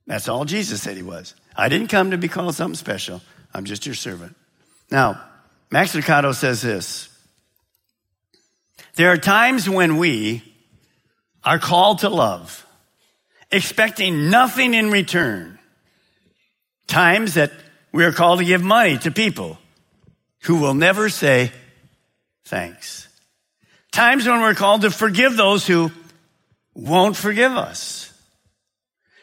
That's 0.08 0.28
all 0.28 0.44
Jesus 0.44 0.82
said 0.82 0.98
he 0.98 1.04
was. 1.04 1.34
I 1.56 1.70
didn't 1.70 1.88
come 1.88 2.12
to 2.12 2.18
be 2.18 2.28
called 2.28 2.56
something 2.56 2.76
special. 2.76 3.22
I'm 3.54 3.66
just 3.66 3.86
your 3.86 3.96
servant. 3.96 4.36
Now, 4.90 5.22
Max 5.72 5.96
Lucado 5.96 6.34
says 6.34 6.62
this. 6.62 7.10
There 8.96 9.12
are 9.12 9.18
times 9.18 9.68
when 9.68 9.98
we 9.98 10.44
are 11.44 11.60
called 11.60 12.00
to 12.00 12.10
love, 12.10 12.66
expecting 13.52 14.30
nothing 14.30 14.74
in 14.74 14.92
return. 14.92 15.58
Times 16.88 17.34
that 17.34 17.52
we 17.92 18.06
are 18.06 18.12
called 18.12 18.40
to 18.40 18.46
give 18.46 18.62
money 18.62 18.98
to 19.00 19.12
people 19.12 19.58
who 20.44 20.58
will 20.58 20.74
never 20.74 21.10
say 21.10 21.52
thanks. 22.46 23.08
Times 23.92 24.28
when 24.28 24.42
we're 24.42 24.54
called 24.54 24.82
to 24.82 24.92
forgive 24.92 25.38
those 25.38 25.66
who 25.66 25.92
won't 26.76 27.16
forgive 27.16 27.54
us. 27.54 28.12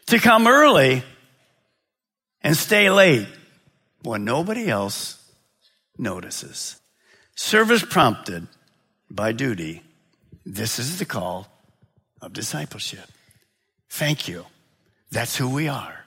To 0.06 0.18
come 0.18 0.46
early 0.46 1.04
and 2.42 2.56
stay 2.56 2.90
late 2.90 3.28
when 4.02 4.24
nobody 4.24 4.68
else 4.68 5.22
notices. 5.98 6.80
Service 7.36 7.84
prompted 7.84 8.48
by 9.10 9.32
duty. 9.32 9.82
This 10.46 10.78
is 10.78 10.98
the 10.98 11.04
call 11.04 11.48
of 12.22 12.32
discipleship. 12.32 13.06
Thank 13.88 14.28
you. 14.28 14.46
That's 15.10 15.36
who 15.36 15.48
we 15.48 15.68
are. 15.68 16.04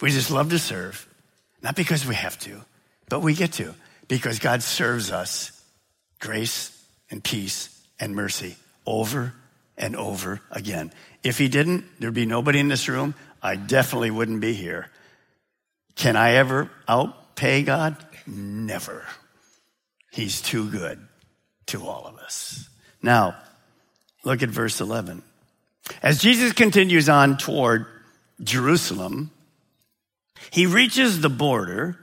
We 0.00 0.10
just 0.10 0.30
love 0.30 0.50
to 0.50 0.58
serve, 0.58 1.08
not 1.62 1.76
because 1.76 2.06
we 2.06 2.14
have 2.14 2.38
to, 2.40 2.60
but 3.08 3.20
we 3.20 3.34
get 3.34 3.52
to, 3.54 3.74
because 4.06 4.38
God 4.38 4.62
serves 4.62 5.10
us 5.10 5.64
grace 6.20 6.70
and 7.10 7.24
peace 7.24 7.82
and 7.98 8.14
mercy 8.14 8.56
over 8.86 9.32
and 9.78 9.96
over 9.96 10.40
again. 10.50 10.92
If 11.22 11.38
He 11.38 11.48
didn't, 11.48 11.84
there'd 11.98 12.12
be 12.12 12.26
nobody 12.26 12.58
in 12.58 12.68
this 12.68 12.88
room. 12.88 13.14
I 13.42 13.56
definitely 13.56 14.10
wouldn't 14.10 14.40
be 14.40 14.52
here. 14.52 14.90
Can 15.96 16.16
I 16.16 16.32
ever 16.32 16.70
outpay 16.88 17.64
God? 17.64 17.96
Never. 18.26 19.06
He's 20.10 20.42
too 20.42 20.70
good 20.70 21.06
to 21.66 21.86
all 21.86 22.06
of 22.06 22.18
us. 22.18 22.68
Now, 23.02 23.36
look 24.24 24.42
at 24.42 24.48
verse 24.48 24.80
11. 24.80 25.22
As 26.02 26.20
Jesus 26.20 26.52
continues 26.52 27.08
on 27.08 27.36
toward 27.36 27.86
Jerusalem, 28.42 29.30
he 30.50 30.66
reaches 30.66 31.20
the 31.20 31.28
border 31.28 31.98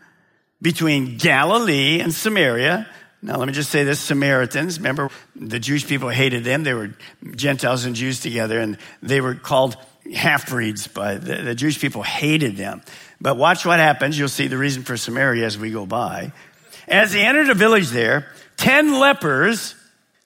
between 0.62 1.18
Galilee 1.18 2.00
and 2.00 2.14
Samaria. 2.14 2.88
Now, 3.22 3.38
let 3.38 3.48
me 3.48 3.54
just 3.54 3.72
say 3.72 3.84
this 3.84 4.00
Samaritans, 4.00 4.80
remember, 4.80 5.10
the 5.36 5.60
Jewish 5.60 5.88
people 5.88 6.10
hated 6.10 6.44
them. 6.44 6.64
They 6.64 6.74
were 6.74 6.92
Gentiles 7.36 7.86
and 7.86 7.96
Jews 7.96 8.20
together, 8.20 8.60
and 8.60 8.78
they 9.02 9.22
were 9.22 9.36
called 9.36 9.76
half 10.14 10.50
breeds 10.50 10.88
by 10.88 11.16
the, 11.16 11.36
the 11.38 11.56
Jewish 11.56 11.80
people 11.80 12.04
hated 12.04 12.58
them. 12.58 12.82
But 13.20 13.38
watch 13.38 13.66
what 13.66 13.80
happens. 13.80 14.18
You'll 14.18 14.30
see 14.30 14.48
the 14.48 14.58
reason 14.58 14.84
for 14.84 14.98
Samaria 14.98 15.46
as 15.46 15.58
we 15.58 15.72
go 15.72 15.86
by. 15.86 16.32
As 16.88 17.14
he 17.14 17.22
entered 17.22 17.50
a 17.50 17.54
village 17.54 17.90
there, 17.90 18.28
ten 18.62 19.00
lepers 19.00 19.74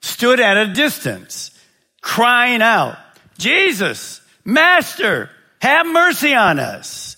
stood 0.02 0.42
at 0.42 0.58
a 0.58 0.74
distance, 0.74 1.58
crying 2.02 2.62
out, 2.62 2.98
Jesus, 3.38 4.20
Master, 4.44 5.30
have 5.62 5.88
mercy 5.88 6.34
on 6.36 6.60
us. 6.60 7.16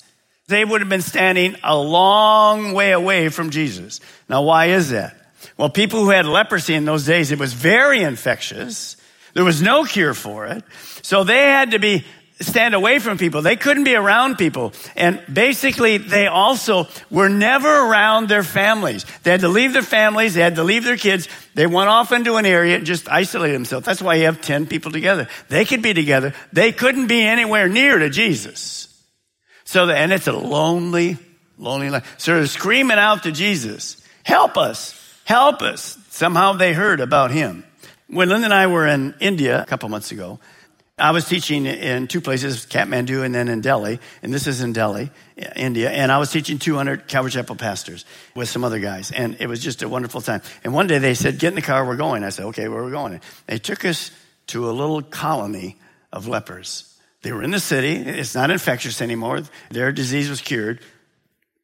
They 0.47 0.63
would 0.63 0.81
have 0.81 0.89
been 0.89 1.01
standing 1.01 1.55
a 1.63 1.75
long 1.75 2.73
way 2.73 2.91
away 2.91 3.29
from 3.29 3.49
Jesus. 3.49 3.99
Now, 4.29 4.43
why 4.43 4.67
is 4.67 4.91
that? 4.91 5.17
Well, 5.57 5.71
people 5.71 6.01
who 6.05 6.11
had 6.11 6.27
leprosy 6.27 6.75
in 6.75 6.85
those 6.85 7.05
days, 7.05 7.31
it 7.31 7.39
was 7.39 7.51
very 7.51 8.03
infectious. 8.03 8.95
There 9.33 9.43
was 9.43 9.59
no 9.59 9.85
cure 9.85 10.13
for 10.13 10.45
it. 10.45 10.63
So 11.01 11.23
they 11.23 11.47
had 11.47 11.71
to 11.71 11.79
be 11.79 12.05
stand 12.39 12.75
away 12.75 12.99
from 12.99 13.17
people. 13.17 13.41
They 13.41 13.55
couldn't 13.55 13.83
be 13.83 13.95
around 13.95 14.37
people. 14.37 14.73
And 14.95 15.21
basically, 15.31 15.97
they 15.97 16.27
also 16.27 16.87
were 17.09 17.29
never 17.29 17.67
around 17.67 18.29
their 18.29 18.43
families. 18.43 19.05
They 19.23 19.31
had 19.31 19.41
to 19.41 19.49
leave 19.49 19.73
their 19.73 19.81
families. 19.81 20.33
They 20.33 20.41
had 20.41 20.55
to 20.55 20.63
leave 20.63 20.83
their 20.83 20.97
kids. 20.97 21.27
They 21.55 21.67
went 21.67 21.89
off 21.89 22.11
into 22.11 22.35
an 22.35 22.45
area 22.45 22.75
and 22.75 22.85
just 22.85 23.09
isolated 23.09 23.55
themselves. 23.55 23.85
That's 23.85 24.01
why 24.01 24.15
you 24.15 24.25
have 24.25 24.41
10 24.41 24.67
people 24.67 24.91
together. 24.91 25.27
They 25.49 25.65
could 25.65 25.81
be 25.81 25.93
together. 25.93 26.33
They 26.53 26.71
couldn't 26.71 27.07
be 27.07 27.21
anywhere 27.21 27.67
near 27.67 27.97
to 27.99 28.09
Jesus. 28.09 28.87
So, 29.63 29.89
and 29.89 30.13
it's 30.13 30.27
a 30.27 30.33
lonely, 30.33 31.17
lonely 31.57 31.89
life. 31.89 32.15
So 32.17 32.35
they're 32.35 32.45
screaming 32.45 32.97
out 32.97 33.23
to 33.23 33.31
Jesus, 33.31 34.01
help 34.23 34.57
us, 34.57 34.93
help 35.25 35.61
us. 35.61 35.97
Somehow 36.09 36.53
they 36.53 36.73
heard 36.73 36.99
about 36.99 37.31
him. 37.31 37.63
When 38.07 38.29
Linda 38.29 38.45
and 38.45 38.53
I 38.53 38.67
were 38.67 38.87
in 38.87 39.13
India 39.19 39.61
a 39.61 39.65
couple 39.65 39.89
months 39.89 40.11
ago, 40.11 40.39
I 40.99 41.11
was 41.11 41.25
teaching 41.25 41.67
in 41.67 42.07
two 42.07 42.21
places, 42.21 42.65
Kathmandu 42.65 43.23
and 43.23 43.35
then 43.35 43.49
in 43.49 43.61
Delhi, 43.61 43.99
and 44.23 44.33
this 44.33 44.47
is 44.47 44.61
in 44.61 44.73
Delhi, 44.73 45.11
India, 45.55 45.91
and 45.91 46.11
I 46.11 46.17
was 46.17 46.31
teaching 46.31 46.57
200 46.57 47.07
Calvary 47.07 47.29
Chapel 47.29 47.55
pastors 47.55 48.03
with 48.35 48.49
some 48.49 48.63
other 48.63 48.79
guys, 48.79 49.11
and 49.11 49.37
it 49.39 49.45
was 49.45 49.61
just 49.61 49.83
a 49.83 49.89
wonderful 49.89 50.21
time. 50.21 50.41
And 50.63 50.73
one 50.73 50.87
day 50.87 50.97
they 50.97 51.13
said, 51.13 51.37
get 51.37 51.49
in 51.49 51.55
the 51.55 51.61
car, 51.61 51.85
we're 51.85 51.97
going. 51.97 52.23
I 52.23 52.29
said, 52.29 52.45
okay, 52.47 52.67
where 52.67 52.79
are 52.79 52.85
we 52.85 52.91
going? 52.91 53.21
They 53.45 53.59
took 53.59 53.85
us 53.85 54.09
to 54.47 54.71
a 54.71 54.71
little 54.71 55.03
colony 55.03 55.77
of 56.11 56.27
lepers. 56.27 56.97
They 57.21 57.31
were 57.31 57.43
in 57.43 57.51
the 57.51 57.59
city. 57.59 57.93
It's 57.93 58.33
not 58.33 58.49
infectious 58.49 58.99
anymore. 58.99 59.41
Their 59.69 59.91
disease 59.91 60.31
was 60.31 60.41
cured. 60.41 60.79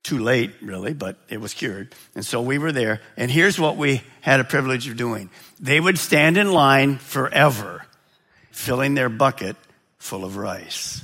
Too 0.04 0.20
late, 0.20 0.52
really, 0.62 0.94
but 0.94 1.18
it 1.30 1.42
was 1.42 1.56
cured. 1.56 1.96
And 2.14 2.24
so 2.24 2.40
we 2.40 2.60
were 2.60 2.72
there. 2.72 3.02
And 3.18 3.32
here's 3.32 3.60
what 3.60 3.78
we 3.78 4.04
had 4.22 4.40
a 4.40 4.44
privilege 4.44 4.88
of 4.88 4.98
doing. 4.98 5.32
They 5.60 5.80
would 5.80 5.98
stand 5.98 6.38
in 6.38 6.52
line 6.52 6.98
forever 6.98 7.86
filling 8.54 8.94
their 8.94 9.10
bucket 9.10 9.58
full 9.98 10.24
of 10.24 10.38
rice. 10.38 11.04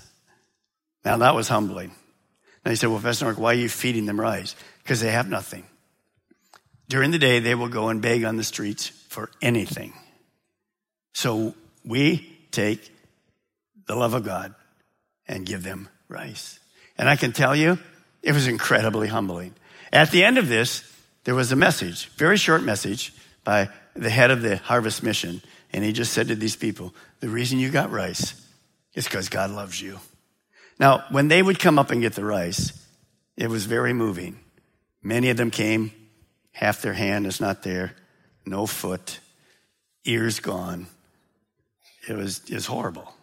Now 1.03 1.18
that 1.18 1.36
was 1.36 1.50
humbling. 1.50 1.91
Now 2.63 2.72
you 2.72 2.77
said, 2.77 2.89
well, 2.89 3.01
Pastor 3.01 3.25
Mark, 3.25 3.38
why 3.38 3.51
are 3.51 3.56
you 3.56 3.70
feeding 3.70 4.06
them 4.06 4.20
rice? 4.20 4.56
Because 4.84 5.01
they 5.01 5.12
have 5.12 5.29
nothing. 5.29 5.65
During 6.88 7.12
the 7.12 7.20
day, 7.20 7.39
they 7.39 7.56
will 7.56 7.70
go 7.70 7.89
and 7.89 8.01
beg 8.01 8.24
on 8.24 8.38
the 8.38 8.44
streets 8.44 8.88
for 8.88 9.29
anything. 9.41 9.94
So 11.13 11.56
we 11.86 12.38
take 12.51 12.91
the 13.88 13.96
love 13.96 14.13
of 14.13 14.24
God 14.24 14.53
and 15.27 15.46
give 15.46 15.63
them 15.63 15.89
rice. 16.08 16.60
And 16.98 17.10
I 17.10 17.15
can 17.15 17.32
tell 17.32 17.56
you, 17.56 17.79
it 18.22 18.34
was 18.34 18.48
incredibly 18.48 19.08
humbling. 19.08 19.53
At 19.91 20.12
the 20.12 20.24
end 20.24 20.38
of 20.38 20.50
this, 20.50 20.84
there 21.24 21.36
was 21.36 21.51
a 21.51 21.56
message, 21.56 22.08
very 22.10 22.38
short 22.38 22.63
message 22.63 23.13
by 23.44 23.70
the 23.96 24.10
head 24.10 24.32
of 24.32 24.41
the 24.41 24.58
harvest 24.58 25.03
mission. 25.03 25.41
And 25.71 25.83
he 25.83 25.93
just 25.93 26.13
said 26.13 26.27
to 26.29 26.35
these 26.35 26.55
people, 26.55 26.93
the 27.19 27.29
reason 27.29 27.59
you 27.59 27.69
got 27.69 27.91
rice 27.91 28.33
is 28.93 29.05
because 29.05 29.29
God 29.29 29.51
loves 29.51 29.81
you. 29.81 29.99
Now, 30.79 31.03
when 31.11 31.27
they 31.27 31.41
would 31.41 31.59
come 31.59 31.77
up 31.77 31.91
and 31.91 32.01
get 32.01 32.13
the 32.13 32.25
rice, 32.25 32.73
it 33.38 33.49
was 33.49 33.65
very 33.65 33.93
moving. 33.93 34.39
Many 35.03 35.29
of 35.29 35.38
them 35.38 35.51
came, 35.51 35.91
half 36.51 36.81
their 36.81 36.93
hand 36.93 37.27
is 37.27 37.39
not 37.39 37.63
there, 37.63 37.93
no 38.45 38.65
foot, 38.65 39.19
ears 40.05 40.39
gone. 40.39 40.88
It 42.07 42.15
was, 42.15 42.41
it 42.49 42.55
was 42.55 42.65
horrible. 42.65 43.13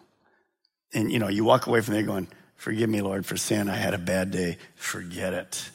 And 0.93 1.11
you 1.11 1.19
know, 1.19 1.27
you 1.27 1.43
walk 1.43 1.67
away 1.67 1.81
from 1.81 1.95
there 1.95 2.03
going, 2.03 2.27
Forgive 2.55 2.89
me, 2.89 3.01
Lord, 3.01 3.23
for 3.23 3.37
sin. 3.37 3.69
I 3.69 3.75
had 3.75 3.93
a 3.93 3.99
bad 3.99 4.31
day. 4.31 4.57
Forget 4.75 5.33
it. 5.33 5.69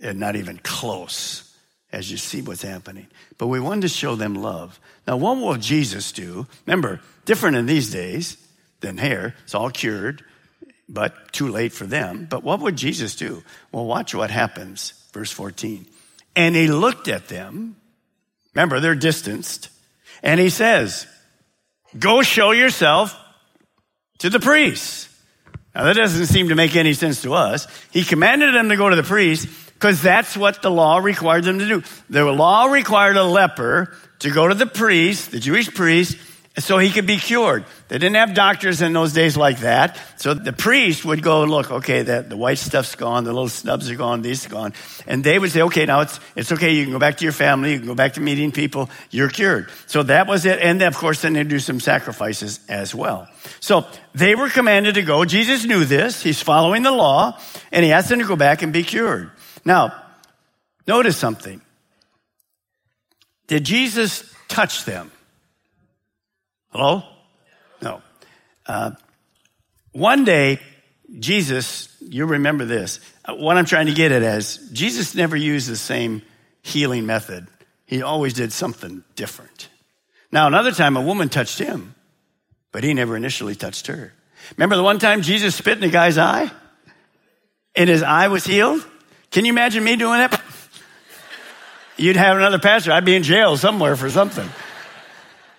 And 0.00 0.20
not 0.20 0.36
even 0.36 0.58
close 0.62 1.47
as 1.92 2.10
you 2.10 2.16
see 2.16 2.42
what's 2.42 2.62
happening. 2.62 3.06
But 3.38 3.46
we 3.46 3.60
wanted 3.60 3.82
to 3.82 3.88
show 3.88 4.14
them 4.14 4.34
love. 4.34 4.78
Now, 5.06 5.16
what 5.16 5.38
will 5.38 5.56
Jesus 5.56 6.12
do? 6.12 6.46
Remember, 6.66 7.00
different 7.24 7.56
in 7.56 7.66
these 7.66 7.90
days 7.90 8.36
than 8.80 8.98
here. 8.98 9.34
It's 9.44 9.54
all 9.54 9.70
cured, 9.70 10.24
but 10.88 11.32
too 11.32 11.48
late 11.48 11.72
for 11.72 11.86
them. 11.86 12.26
But 12.28 12.42
what 12.42 12.60
would 12.60 12.76
Jesus 12.76 13.16
do? 13.16 13.42
Well, 13.72 13.86
watch 13.86 14.14
what 14.14 14.30
happens. 14.30 14.92
Verse 15.12 15.32
14. 15.32 15.86
And 16.36 16.54
he 16.54 16.68
looked 16.68 17.08
at 17.08 17.28
them. 17.28 17.76
Remember, 18.54 18.80
they're 18.80 18.94
distanced. 18.94 19.70
And 20.22 20.40
he 20.40 20.50
says, 20.50 21.06
Go 21.98 22.22
show 22.22 22.52
yourself 22.52 23.16
to 24.18 24.28
the 24.28 24.40
priests. 24.40 25.08
Now, 25.74 25.84
that 25.84 25.96
doesn't 25.96 26.26
seem 26.26 26.48
to 26.48 26.54
make 26.54 26.76
any 26.76 26.92
sense 26.92 27.22
to 27.22 27.34
us. 27.34 27.66
He 27.92 28.04
commanded 28.04 28.54
them 28.54 28.68
to 28.68 28.76
go 28.76 28.88
to 28.88 28.96
the 28.96 29.02
priest 29.02 29.48
because 29.78 30.02
that's 30.02 30.36
what 30.36 30.60
the 30.60 30.70
law 30.70 30.98
required 30.98 31.44
them 31.44 31.60
to 31.60 31.68
do. 31.68 31.82
The 32.10 32.24
law 32.24 32.66
required 32.66 33.16
a 33.16 33.22
leper 33.22 33.94
to 34.18 34.30
go 34.30 34.48
to 34.48 34.54
the 34.54 34.66
priest, 34.66 35.30
the 35.30 35.38
Jewish 35.38 35.72
priest, 35.72 36.18
so 36.58 36.78
he 36.78 36.90
could 36.90 37.06
be 37.06 37.18
cured. 37.18 37.64
They 37.86 37.98
didn't 37.98 38.16
have 38.16 38.34
doctors 38.34 38.82
in 38.82 38.92
those 38.92 39.12
days 39.12 39.36
like 39.36 39.60
that. 39.60 39.96
So 40.16 40.34
the 40.34 40.52
priest 40.52 41.04
would 41.04 41.22
go 41.22 41.44
look, 41.44 41.70
okay, 41.70 42.02
that 42.02 42.28
the 42.28 42.36
white 42.36 42.58
stuff's 42.58 42.96
gone, 42.96 43.22
the 43.22 43.32
little 43.32 43.48
snubs 43.48 43.88
are 43.88 43.94
gone, 43.94 44.22
these 44.22 44.44
are 44.46 44.48
gone. 44.48 44.72
And 45.06 45.22
they 45.22 45.38
would 45.38 45.52
say, 45.52 45.62
okay, 45.62 45.86
now 45.86 46.00
it's, 46.00 46.18
it's 46.34 46.50
okay. 46.50 46.72
You 46.72 46.82
can 46.82 46.92
go 46.92 46.98
back 46.98 47.18
to 47.18 47.24
your 47.24 47.32
family. 47.32 47.72
You 47.72 47.78
can 47.78 47.86
go 47.86 47.94
back 47.94 48.14
to 48.14 48.20
meeting 48.20 48.50
people. 48.50 48.90
You're 49.10 49.28
cured. 49.28 49.70
So 49.86 50.02
that 50.02 50.26
was 50.26 50.46
it. 50.46 50.58
And 50.58 50.82
of 50.82 50.96
course, 50.96 51.22
then 51.22 51.34
they 51.34 51.44
do 51.44 51.60
some 51.60 51.78
sacrifices 51.78 52.58
as 52.68 52.92
well. 52.92 53.28
So 53.60 53.86
they 54.14 54.34
were 54.34 54.48
commanded 54.48 54.96
to 54.96 55.02
go. 55.02 55.24
Jesus 55.24 55.64
knew 55.64 55.84
this. 55.84 56.22
He's 56.24 56.42
following 56.42 56.82
the 56.82 56.92
law 56.92 57.38
and 57.70 57.84
he 57.84 57.92
asked 57.92 58.08
them 58.08 58.18
to 58.18 58.26
go 58.26 58.36
back 58.36 58.62
and 58.62 58.72
be 58.72 58.82
cured. 58.82 59.30
Now, 59.64 59.94
notice 60.86 61.16
something. 61.16 61.60
Did 63.46 63.64
Jesus 63.64 64.32
touch 64.48 64.84
them? 64.84 65.10
Hello? 66.70 67.02
No. 67.80 68.02
Uh, 68.66 68.92
one 69.92 70.24
day, 70.24 70.60
Jesus, 71.18 71.88
you 72.00 72.26
remember 72.26 72.66
this. 72.66 73.00
Uh, 73.24 73.34
what 73.34 73.56
I'm 73.56 73.64
trying 73.64 73.86
to 73.86 73.94
get 73.94 74.12
at 74.12 74.22
is 74.22 74.58
Jesus 74.72 75.14
never 75.14 75.36
used 75.36 75.68
the 75.68 75.76
same 75.76 76.22
healing 76.62 77.06
method. 77.06 77.46
He 77.86 78.02
always 78.02 78.34
did 78.34 78.52
something 78.52 79.02
different. 79.16 79.68
Now, 80.30 80.46
another 80.46 80.72
time, 80.72 80.96
a 80.96 81.02
woman 81.02 81.30
touched 81.30 81.58
him, 81.58 81.94
but 82.70 82.84
he 82.84 82.92
never 82.92 83.16
initially 83.16 83.54
touched 83.54 83.86
her. 83.86 84.12
Remember 84.56 84.76
the 84.76 84.82
one 84.82 84.98
time 84.98 85.22
Jesus 85.22 85.54
spit 85.54 85.78
in 85.78 85.84
a 85.84 85.88
guy's 85.88 86.18
eye? 86.18 86.50
And 87.74 87.88
his 87.88 88.02
eye 88.02 88.28
was 88.28 88.44
healed? 88.44 88.86
Can 89.30 89.44
you 89.44 89.52
imagine 89.52 89.84
me 89.84 89.96
doing 89.96 90.20
it? 90.20 90.34
You'd 91.96 92.16
have 92.16 92.36
another 92.36 92.58
pastor. 92.58 92.92
I'd 92.92 93.04
be 93.04 93.16
in 93.16 93.22
jail 93.22 93.56
somewhere 93.56 93.96
for 93.96 94.08
something. 94.08 94.48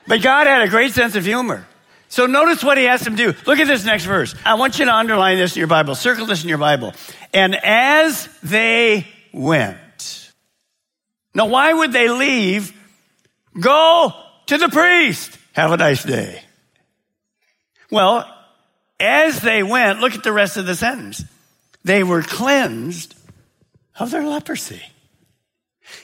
But 0.07 0.21
God 0.21 0.47
had 0.47 0.61
a 0.61 0.69
great 0.69 0.93
sense 0.93 1.15
of 1.15 1.25
humor. 1.25 1.67
So 2.07 2.25
notice 2.25 2.63
what 2.63 2.77
he 2.77 2.87
asked 2.87 3.05
him 3.05 3.15
to 3.17 3.31
do. 3.31 3.39
Look 3.45 3.59
at 3.59 3.67
this 3.67 3.85
next 3.85 4.05
verse. 4.05 4.33
I 4.43 4.55
want 4.55 4.79
you 4.79 4.85
to 4.85 4.93
underline 4.93 5.37
this 5.37 5.55
in 5.55 5.59
your 5.59 5.67
Bible. 5.67 5.93
Circle 5.93 6.25
this 6.25 6.41
in 6.41 6.49
your 6.49 6.57
Bible. 6.57 6.93
And 7.33 7.55
as 7.55 8.27
they 8.41 9.05
went. 9.31 10.31
Now, 11.35 11.45
why 11.45 11.71
would 11.71 11.91
they 11.91 12.09
leave? 12.09 12.73
Go 13.59 14.13
to 14.47 14.57
the 14.57 14.69
priest. 14.69 15.37
Have 15.53 15.71
a 15.71 15.77
nice 15.77 16.03
day. 16.03 16.41
Well, 17.91 18.25
as 18.99 19.41
they 19.41 19.61
went, 19.61 19.99
look 19.99 20.13
at 20.13 20.23
the 20.23 20.31
rest 20.31 20.57
of 20.57 20.65
the 20.65 20.75
sentence. 20.75 21.23
They 21.83 22.03
were 22.03 22.23
cleansed 22.23 23.15
of 23.99 24.11
their 24.11 24.25
leprosy. 24.25 24.81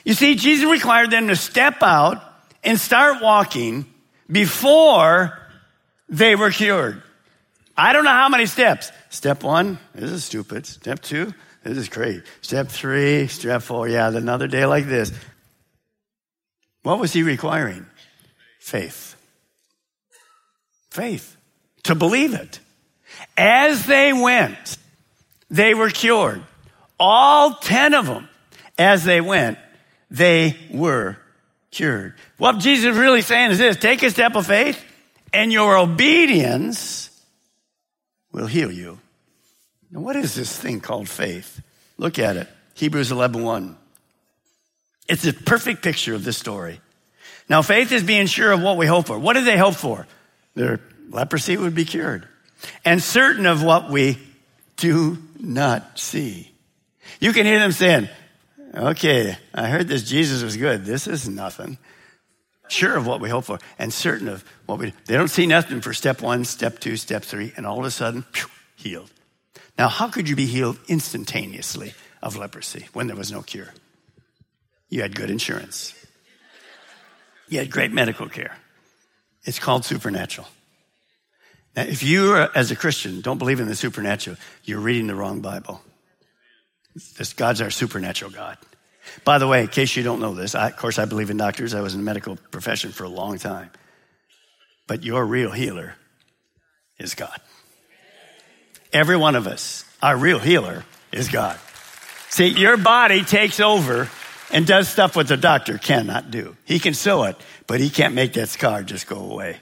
You 0.04 0.14
see, 0.14 0.34
Jesus 0.34 0.68
required 0.68 1.10
them 1.10 1.28
to 1.28 1.36
step 1.36 1.82
out 1.82 2.22
and 2.62 2.78
start 2.78 3.22
walking 3.22 3.86
before 4.30 5.38
they 6.08 6.36
were 6.36 6.50
cured. 6.50 7.02
I 7.76 7.92
don't 7.92 8.04
know 8.04 8.10
how 8.10 8.28
many 8.28 8.46
steps. 8.46 8.90
Step 9.10 9.42
one, 9.42 9.78
this 9.94 10.10
is 10.10 10.24
stupid. 10.24 10.66
Step 10.66 11.00
two, 11.00 11.32
this 11.62 11.76
is 11.78 11.88
great. 11.88 12.22
Step 12.40 12.68
three, 12.68 13.26
step 13.28 13.62
four, 13.62 13.88
yeah, 13.88 14.08
another 14.08 14.48
day 14.48 14.66
like 14.66 14.86
this. 14.86 15.12
What 16.82 16.98
was 16.98 17.12
he 17.12 17.22
requiring? 17.22 17.86
Faith. 18.60 19.16
Faith. 20.90 21.36
To 21.84 21.94
believe 21.94 22.34
it. 22.34 22.60
As 23.36 23.86
they 23.86 24.12
went, 24.12 24.78
they 25.50 25.74
were 25.74 25.90
cured. 25.90 26.42
All 26.98 27.54
10 27.54 27.94
of 27.94 28.06
them, 28.06 28.28
as 28.78 29.04
they 29.04 29.20
went, 29.20 29.58
they 30.10 30.56
were 30.70 31.16
cured. 31.70 32.14
What 32.38 32.58
Jesus 32.58 32.92
is 32.92 32.98
really 32.98 33.22
saying 33.22 33.50
is 33.50 33.58
this 33.58 33.76
take 33.76 34.02
a 34.02 34.10
step 34.10 34.34
of 34.34 34.46
faith, 34.46 34.82
and 35.32 35.52
your 35.52 35.76
obedience 35.76 37.10
will 38.32 38.46
heal 38.46 38.70
you. 38.70 38.98
Now, 39.90 40.00
what 40.00 40.16
is 40.16 40.34
this 40.34 40.56
thing 40.56 40.80
called 40.80 41.08
faith? 41.08 41.60
Look 41.98 42.18
at 42.18 42.36
it. 42.36 42.48
Hebrews 42.74 43.12
11 43.12 43.42
1. 43.42 43.76
It's 45.08 45.24
a 45.26 45.32
perfect 45.32 45.82
picture 45.82 46.14
of 46.14 46.24
this 46.24 46.36
story. 46.36 46.80
Now, 47.48 47.62
faith 47.62 47.92
is 47.92 48.02
being 48.02 48.26
sure 48.26 48.52
of 48.52 48.60
what 48.60 48.76
we 48.76 48.86
hope 48.86 49.06
for. 49.06 49.18
What 49.18 49.34
did 49.34 49.44
they 49.44 49.56
hope 49.56 49.74
for? 49.74 50.06
Their 50.54 50.80
leprosy 51.10 51.56
would 51.56 51.74
be 51.74 51.84
cured. 51.84 52.26
And 52.84 53.02
certain 53.02 53.46
of 53.46 53.62
what 53.62 53.90
we 53.90 54.18
do 54.76 55.18
not 55.38 55.98
see. 55.98 56.50
You 57.20 57.32
can 57.32 57.46
hear 57.46 57.58
them 57.58 57.72
saying, 57.72 58.08
Okay, 58.74 59.36
I 59.54 59.68
heard 59.68 59.88
this 59.88 60.02
Jesus 60.02 60.42
was 60.42 60.56
good. 60.56 60.84
This 60.84 61.06
is 61.06 61.28
nothing. 61.28 61.78
Sure 62.68 62.96
of 62.96 63.06
what 63.06 63.20
we 63.20 63.30
hope 63.30 63.44
for 63.44 63.58
and 63.78 63.92
certain 63.92 64.28
of 64.28 64.44
what 64.66 64.78
we 64.78 64.92
They 65.06 65.14
don't 65.14 65.28
see 65.28 65.46
nothing 65.46 65.80
for 65.80 65.94
step 65.94 66.20
one, 66.20 66.44
step 66.44 66.78
two, 66.78 66.96
step 66.96 67.22
three, 67.22 67.52
and 67.56 67.66
all 67.66 67.78
of 67.78 67.84
a 67.84 67.90
sudden, 67.90 68.22
phew, 68.32 68.48
healed. 68.74 69.10
Now, 69.78 69.88
how 69.88 70.08
could 70.08 70.28
you 70.28 70.36
be 70.36 70.46
healed 70.46 70.78
instantaneously 70.88 71.94
of 72.22 72.36
leprosy 72.36 72.88
when 72.92 73.06
there 73.06 73.16
was 73.16 73.30
no 73.30 73.42
cure? 73.42 73.72
You 74.88 75.02
had 75.02 75.14
good 75.14 75.30
insurance. 75.30 75.94
You 77.48 77.58
had 77.60 77.70
great 77.70 77.92
medical 77.92 78.28
care. 78.28 78.56
It's 79.44 79.58
called 79.58 79.84
supernatural. 79.84 80.48
Now, 81.76 81.82
if 81.82 82.02
you, 82.02 82.36
as 82.36 82.70
a 82.70 82.76
Christian, 82.76 83.20
don't 83.20 83.38
believe 83.38 83.60
in 83.60 83.68
the 83.68 83.76
supernatural, 83.76 84.36
you're 84.64 84.80
reading 84.80 85.06
the 85.06 85.14
wrong 85.14 85.40
Bible. 85.40 85.80
This 87.18 87.34
God's 87.34 87.60
our 87.60 87.70
supernatural 87.70 88.30
God. 88.30 88.56
By 89.24 89.38
the 89.38 89.46
way, 89.46 89.62
in 89.62 89.68
case 89.68 89.96
you 89.96 90.02
don't 90.02 90.20
know 90.20 90.34
this, 90.34 90.54
I, 90.54 90.68
of 90.68 90.76
course, 90.76 90.98
I 90.98 91.04
believe 91.04 91.30
in 91.30 91.36
doctors. 91.36 91.74
I 91.74 91.80
was 91.80 91.94
in 91.94 92.00
the 92.00 92.04
medical 92.04 92.36
profession 92.50 92.90
for 92.90 93.04
a 93.04 93.08
long 93.08 93.38
time. 93.38 93.70
But 94.86 95.04
your 95.04 95.24
real 95.24 95.50
healer 95.50 95.94
is 96.98 97.14
God. 97.14 97.38
Every 98.92 99.16
one 99.16 99.36
of 99.36 99.46
us, 99.46 99.84
our 100.02 100.16
real 100.16 100.38
healer 100.38 100.84
is 101.12 101.28
God. 101.28 101.58
See, 102.30 102.48
your 102.48 102.76
body 102.76 103.24
takes 103.24 103.60
over 103.60 104.08
and 104.50 104.66
does 104.66 104.88
stuff 104.88 105.16
what 105.16 105.28
the 105.28 105.36
doctor 105.36 105.76
cannot 105.78 106.30
do. 106.30 106.56
He 106.64 106.78
can 106.78 106.94
sew 106.94 107.24
it, 107.24 107.36
but 107.66 107.80
he 107.80 107.90
can't 107.90 108.14
make 108.14 108.34
that 108.34 108.48
scar 108.48 108.82
just 108.82 109.06
go 109.06 109.18
away. 109.18 109.58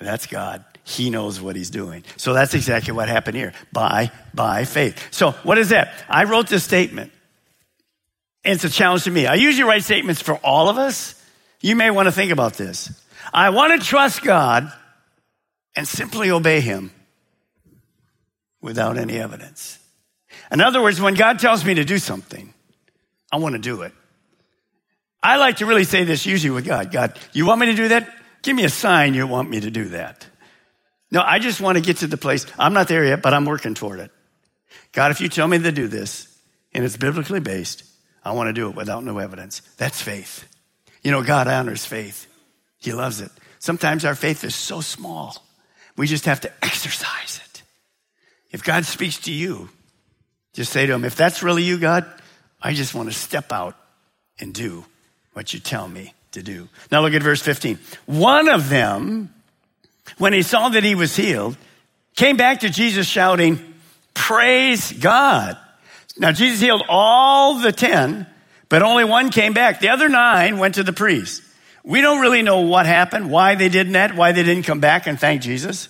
That's 0.00 0.26
God. 0.26 0.64
He 0.88 1.10
knows 1.10 1.38
what 1.38 1.54
he's 1.54 1.68
doing. 1.68 2.02
So 2.16 2.32
that's 2.32 2.54
exactly 2.54 2.94
what 2.94 3.10
happened 3.10 3.36
here. 3.36 3.52
By, 3.74 4.10
by 4.32 4.64
faith. 4.64 5.08
So 5.10 5.32
what 5.42 5.58
is 5.58 5.68
that? 5.68 5.92
I 6.08 6.24
wrote 6.24 6.46
this 6.48 6.64
statement. 6.64 7.12
And 8.42 8.54
it's 8.54 8.64
a 8.64 8.70
challenge 8.70 9.04
to 9.04 9.10
me. 9.10 9.26
I 9.26 9.34
usually 9.34 9.68
write 9.68 9.84
statements 9.84 10.22
for 10.22 10.36
all 10.36 10.70
of 10.70 10.78
us. 10.78 11.14
You 11.60 11.76
may 11.76 11.90
want 11.90 12.06
to 12.06 12.12
think 12.12 12.32
about 12.32 12.54
this. 12.54 12.90
I 13.34 13.50
want 13.50 13.78
to 13.78 13.86
trust 13.86 14.22
God 14.22 14.72
and 15.76 15.86
simply 15.86 16.30
obey 16.30 16.62
him 16.62 16.90
without 18.62 18.96
any 18.96 19.18
evidence. 19.18 19.78
In 20.50 20.62
other 20.62 20.80
words, 20.80 21.02
when 21.02 21.12
God 21.12 21.38
tells 21.38 21.66
me 21.66 21.74
to 21.74 21.84
do 21.84 21.98
something, 21.98 22.54
I 23.30 23.36
want 23.36 23.56
to 23.56 23.58
do 23.58 23.82
it. 23.82 23.92
I 25.22 25.36
like 25.36 25.58
to 25.58 25.66
really 25.66 25.84
say 25.84 26.04
this 26.04 26.24
usually 26.24 26.52
with 26.52 26.64
God 26.64 26.90
God, 26.90 27.18
you 27.34 27.44
want 27.44 27.60
me 27.60 27.66
to 27.66 27.74
do 27.74 27.88
that? 27.88 28.08
Give 28.40 28.56
me 28.56 28.64
a 28.64 28.70
sign 28.70 29.12
you 29.12 29.26
want 29.26 29.50
me 29.50 29.60
to 29.60 29.70
do 29.70 29.90
that. 29.90 30.26
No, 31.10 31.22
I 31.22 31.38
just 31.38 31.60
want 31.60 31.78
to 31.78 31.82
get 31.82 31.98
to 31.98 32.06
the 32.06 32.16
place. 32.16 32.46
I'm 32.58 32.74
not 32.74 32.88
there 32.88 33.04
yet, 33.04 33.22
but 33.22 33.32
I'm 33.32 33.44
working 33.44 33.74
toward 33.74 34.00
it. 34.00 34.10
God, 34.92 35.10
if 35.10 35.20
you 35.20 35.28
tell 35.28 35.48
me 35.48 35.58
to 35.58 35.72
do 35.72 35.88
this 35.88 36.38
and 36.72 36.84
it's 36.84 36.96
biblically 36.96 37.40
based, 37.40 37.84
I 38.24 38.32
want 38.32 38.48
to 38.48 38.52
do 38.52 38.68
it 38.68 38.76
without 38.76 39.04
no 39.04 39.18
evidence. 39.18 39.60
That's 39.76 40.02
faith. 40.02 40.46
You 41.02 41.10
know, 41.10 41.22
God 41.22 41.48
honors 41.48 41.84
faith. 41.84 42.26
He 42.78 42.92
loves 42.92 43.20
it. 43.20 43.30
Sometimes 43.58 44.04
our 44.04 44.14
faith 44.14 44.44
is 44.44 44.54
so 44.54 44.80
small, 44.80 45.42
we 45.96 46.06
just 46.06 46.26
have 46.26 46.40
to 46.42 46.52
exercise 46.62 47.40
it. 47.44 47.62
If 48.50 48.62
God 48.62 48.84
speaks 48.84 49.18
to 49.20 49.32
you, 49.32 49.68
just 50.52 50.72
say 50.72 50.86
to 50.86 50.92
him, 50.92 51.04
if 51.04 51.16
that's 51.16 51.42
really 51.42 51.64
you, 51.64 51.78
God, 51.78 52.06
I 52.62 52.74
just 52.74 52.94
want 52.94 53.08
to 53.08 53.14
step 53.14 53.52
out 53.52 53.76
and 54.38 54.54
do 54.54 54.84
what 55.32 55.52
you 55.52 55.60
tell 55.60 55.88
me 55.88 56.14
to 56.32 56.42
do. 56.42 56.68
Now 56.90 57.02
look 57.02 57.14
at 57.14 57.22
verse 57.22 57.42
15. 57.42 57.78
One 58.06 58.48
of 58.48 58.68
them, 58.68 59.34
when 60.16 60.32
he 60.32 60.42
saw 60.42 60.70
that 60.70 60.84
he 60.84 60.94
was 60.94 61.14
healed, 61.14 61.56
came 62.16 62.36
back 62.36 62.60
to 62.60 62.70
Jesus 62.70 63.06
shouting, 63.06 63.74
Praise 64.14 64.92
God. 64.92 65.56
Now 66.18 66.32
Jesus 66.32 66.60
healed 66.60 66.82
all 66.88 67.60
the 67.60 67.72
10, 67.72 68.26
but 68.68 68.82
only 68.82 69.04
one 69.04 69.30
came 69.30 69.52
back. 69.52 69.80
The 69.80 69.90
other 69.90 70.08
nine 70.08 70.58
went 70.58 70.74
to 70.74 70.82
the 70.82 70.92
priest. 70.92 71.42
We 71.84 72.00
don't 72.00 72.20
really 72.20 72.42
know 72.42 72.60
what 72.60 72.86
happened, 72.86 73.30
why 73.30 73.54
they 73.54 73.68
didn't 73.68 73.92
that, 73.92 74.14
why 74.14 74.32
they 74.32 74.42
didn't 74.42 74.64
come 74.64 74.80
back 74.80 75.06
and 75.06 75.18
thank 75.18 75.42
Jesus. 75.42 75.88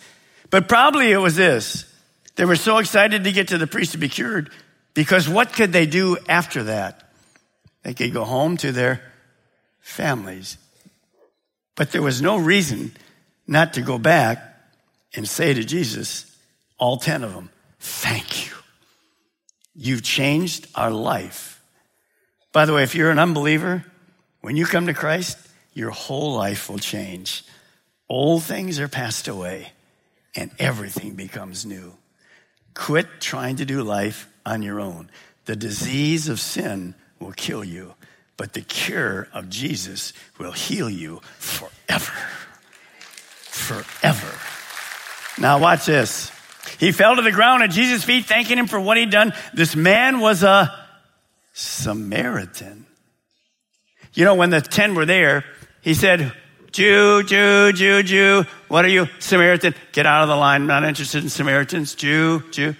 But 0.50 0.68
probably 0.68 1.10
it 1.10 1.16
was 1.16 1.36
this. 1.36 1.84
They 2.36 2.44
were 2.44 2.56
so 2.56 2.78
excited 2.78 3.24
to 3.24 3.32
get 3.32 3.48
to 3.48 3.58
the 3.58 3.66
priest 3.66 3.92
to 3.92 3.98
be 3.98 4.08
cured 4.08 4.50
because 4.94 5.28
what 5.28 5.52
could 5.52 5.72
they 5.72 5.86
do 5.86 6.18
after 6.28 6.64
that? 6.64 7.10
They 7.82 7.94
could 7.94 8.12
go 8.12 8.24
home 8.24 8.56
to 8.58 8.70
their 8.70 9.02
families. 9.80 10.58
But 11.74 11.90
there 11.92 12.02
was 12.02 12.20
no 12.20 12.36
reason 12.36 12.92
not 13.48 13.72
to 13.74 13.80
go 13.80 13.98
back 13.98 14.44
and 15.14 15.26
say 15.26 15.54
to 15.54 15.64
Jesus, 15.64 16.24
all 16.78 16.98
10 16.98 17.24
of 17.24 17.34
them, 17.34 17.50
thank 17.80 18.46
you. 18.46 18.54
You've 19.74 20.02
changed 20.02 20.68
our 20.74 20.90
life. 20.90 21.60
By 22.52 22.66
the 22.66 22.74
way, 22.74 22.82
if 22.82 22.94
you're 22.94 23.10
an 23.10 23.18
unbeliever, 23.18 23.84
when 24.42 24.56
you 24.56 24.66
come 24.66 24.86
to 24.86 24.94
Christ, 24.94 25.38
your 25.72 25.90
whole 25.90 26.34
life 26.34 26.68
will 26.68 26.78
change. 26.78 27.44
Old 28.08 28.42
things 28.42 28.78
are 28.80 28.88
passed 28.88 29.28
away 29.28 29.72
and 30.36 30.50
everything 30.58 31.14
becomes 31.14 31.64
new. 31.64 31.94
Quit 32.74 33.06
trying 33.20 33.56
to 33.56 33.64
do 33.64 33.82
life 33.82 34.28
on 34.44 34.62
your 34.62 34.80
own. 34.80 35.10
The 35.46 35.56
disease 35.56 36.28
of 36.28 36.38
sin 36.38 36.94
will 37.18 37.32
kill 37.32 37.64
you, 37.64 37.94
but 38.36 38.52
the 38.52 38.60
cure 38.60 39.28
of 39.32 39.48
Jesus 39.48 40.12
will 40.38 40.52
heal 40.52 40.90
you 40.90 41.20
forever. 41.38 42.12
Forever. 43.58 44.32
Now, 45.40 45.58
watch 45.58 45.86
this. 45.86 46.30
He 46.78 46.92
fell 46.92 47.16
to 47.16 47.22
the 47.22 47.32
ground 47.32 47.62
at 47.62 47.70
Jesus' 47.70 48.04
feet, 48.04 48.24
thanking 48.26 48.58
him 48.58 48.66
for 48.66 48.80
what 48.80 48.96
he'd 48.96 49.10
done. 49.10 49.32
This 49.52 49.74
man 49.74 50.20
was 50.20 50.42
a 50.42 50.74
Samaritan. 51.52 52.86
You 54.14 54.24
know, 54.24 54.34
when 54.34 54.50
the 54.50 54.60
ten 54.60 54.94
were 54.94 55.06
there, 55.06 55.44
he 55.80 55.94
said, 55.94 56.32
Jew, 56.72 57.22
Jew, 57.24 57.72
Jew, 57.72 58.02
Jew. 58.02 58.44
What 58.68 58.84
are 58.84 58.88
you? 58.88 59.08
Samaritan. 59.18 59.74
Get 59.92 60.06
out 60.06 60.22
of 60.22 60.28
the 60.28 60.36
line. 60.36 60.62
I'm 60.62 60.66
not 60.66 60.84
interested 60.84 61.22
in 61.22 61.30
Samaritans. 61.30 61.94
Jew, 61.94 62.42
Jew. 62.50 62.74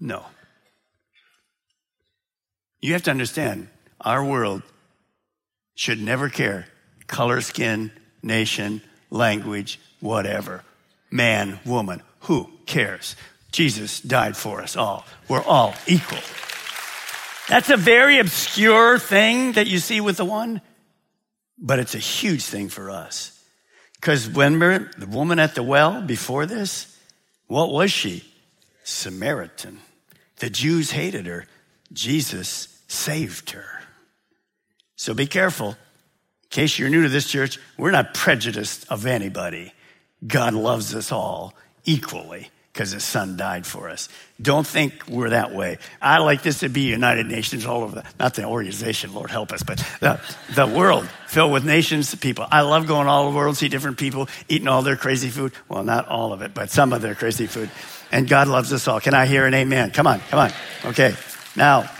No. 0.00 0.24
You 2.80 2.92
have 2.92 3.02
to 3.04 3.10
understand, 3.10 3.68
our 4.00 4.24
world 4.24 4.62
should 5.74 6.00
never 6.00 6.28
care 6.28 6.66
color, 7.06 7.40
skin, 7.40 7.90
nation, 8.22 8.82
language, 9.16 9.80
whatever. 10.00 10.62
Man, 11.10 11.58
woman, 11.64 12.02
who 12.20 12.50
cares? 12.66 13.16
Jesus 13.52 14.00
died 14.00 14.36
for 14.36 14.60
us 14.60 14.76
all. 14.76 15.04
We're 15.28 15.42
all 15.42 15.74
equal. 15.86 16.18
That's 17.48 17.70
a 17.70 17.76
very 17.76 18.18
obscure 18.18 18.98
thing 18.98 19.52
that 19.52 19.66
you 19.66 19.78
see 19.78 20.00
with 20.00 20.16
the 20.16 20.24
one, 20.24 20.60
but 21.58 21.78
it's 21.78 21.94
a 21.94 21.98
huge 21.98 22.44
thing 22.44 22.68
for 22.68 22.90
us. 22.90 23.32
Because 23.94 24.28
when 24.28 24.58
the 24.58 25.06
woman 25.08 25.38
at 25.38 25.54
the 25.54 25.62
well 25.62 26.02
before 26.02 26.46
this, 26.46 26.96
what 27.46 27.70
was 27.70 27.90
she? 27.92 28.24
Samaritan. 28.84 29.80
The 30.36 30.50
Jews 30.50 30.90
hated 30.90 31.26
her. 31.26 31.46
Jesus 31.92 32.82
saved 32.88 33.50
her. 33.50 33.82
So 34.96 35.14
be 35.14 35.26
careful. 35.26 35.76
In 36.46 36.62
case 36.62 36.78
you're 36.78 36.88
new 36.88 37.02
to 37.02 37.08
this 37.08 37.28
church, 37.28 37.58
we're 37.76 37.90
not 37.90 38.14
prejudiced 38.14 38.90
of 38.90 39.06
anybody. 39.06 39.72
God 40.26 40.54
loves 40.54 40.94
us 40.94 41.12
all 41.12 41.54
equally 41.84 42.50
because 42.72 42.90
his 42.90 43.04
son 43.04 43.38
died 43.38 43.66
for 43.66 43.88
us. 43.88 44.10
Don't 44.40 44.66
think 44.66 45.08
we're 45.08 45.30
that 45.30 45.54
way. 45.54 45.78
I 46.00 46.18
like 46.18 46.42
this 46.42 46.60
to 46.60 46.68
be 46.68 46.82
United 46.82 47.26
Nations 47.26 47.64
all 47.64 47.82
over 47.82 47.96
the, 47.96 48.04
not 48.18 48.34
the 48.34 48.44
organization, 48.44 49.14
Lord 49.14 49.30
help 49.30 49.50
us, 49.50 49.62
but 49.62 49.78
the, 50.00 50.20
the 50.54 50.66
world 50.66 51.08
filled 51.26 51.52
with 51.52 51.64
nations, 51.64 52.14
people. 52.14 52.46
I 52.50 52.60
love 52.60 52.86
going 52.86 53.08
all 53.08 53.22
over 53.22 53.32
the 53.32 53.36
world, 53.36 53.56
see 53.56 53.68
different 53.68 53.96
people 53.96 54.28
eating 54.48 54.68
all 54.68 54.82
their 54.82 54.96
crazy 54.96 55.30
food. 55.30 55.52
Well, 55.70 55.84
not 55.84 56.06
all 56.08 56.34
of 56.34 56.42
it, 56.42 56.52
but 56.52 56.70
some 56.70 56.92
of 56.92 57.00
their 57.00 57.14
crazy 57.14 57.46
food. 57.46 57.70
And 58.12 58.28
God 58.28 58.46
loves 58.46 58.72
us 58.74 58.86
all. 58.86 59.00
Can 59.00 59.14
I 59.14 59.24
hear 59.24 59.46
an 59.46 59.54
amen? 59.54 59.92
Come 59.92 60.06
on, 60.06 60.20
come 60.28 60.38
on. 60.38 60.52
Okay. 60.84 61.14
Now, 61.56 61.90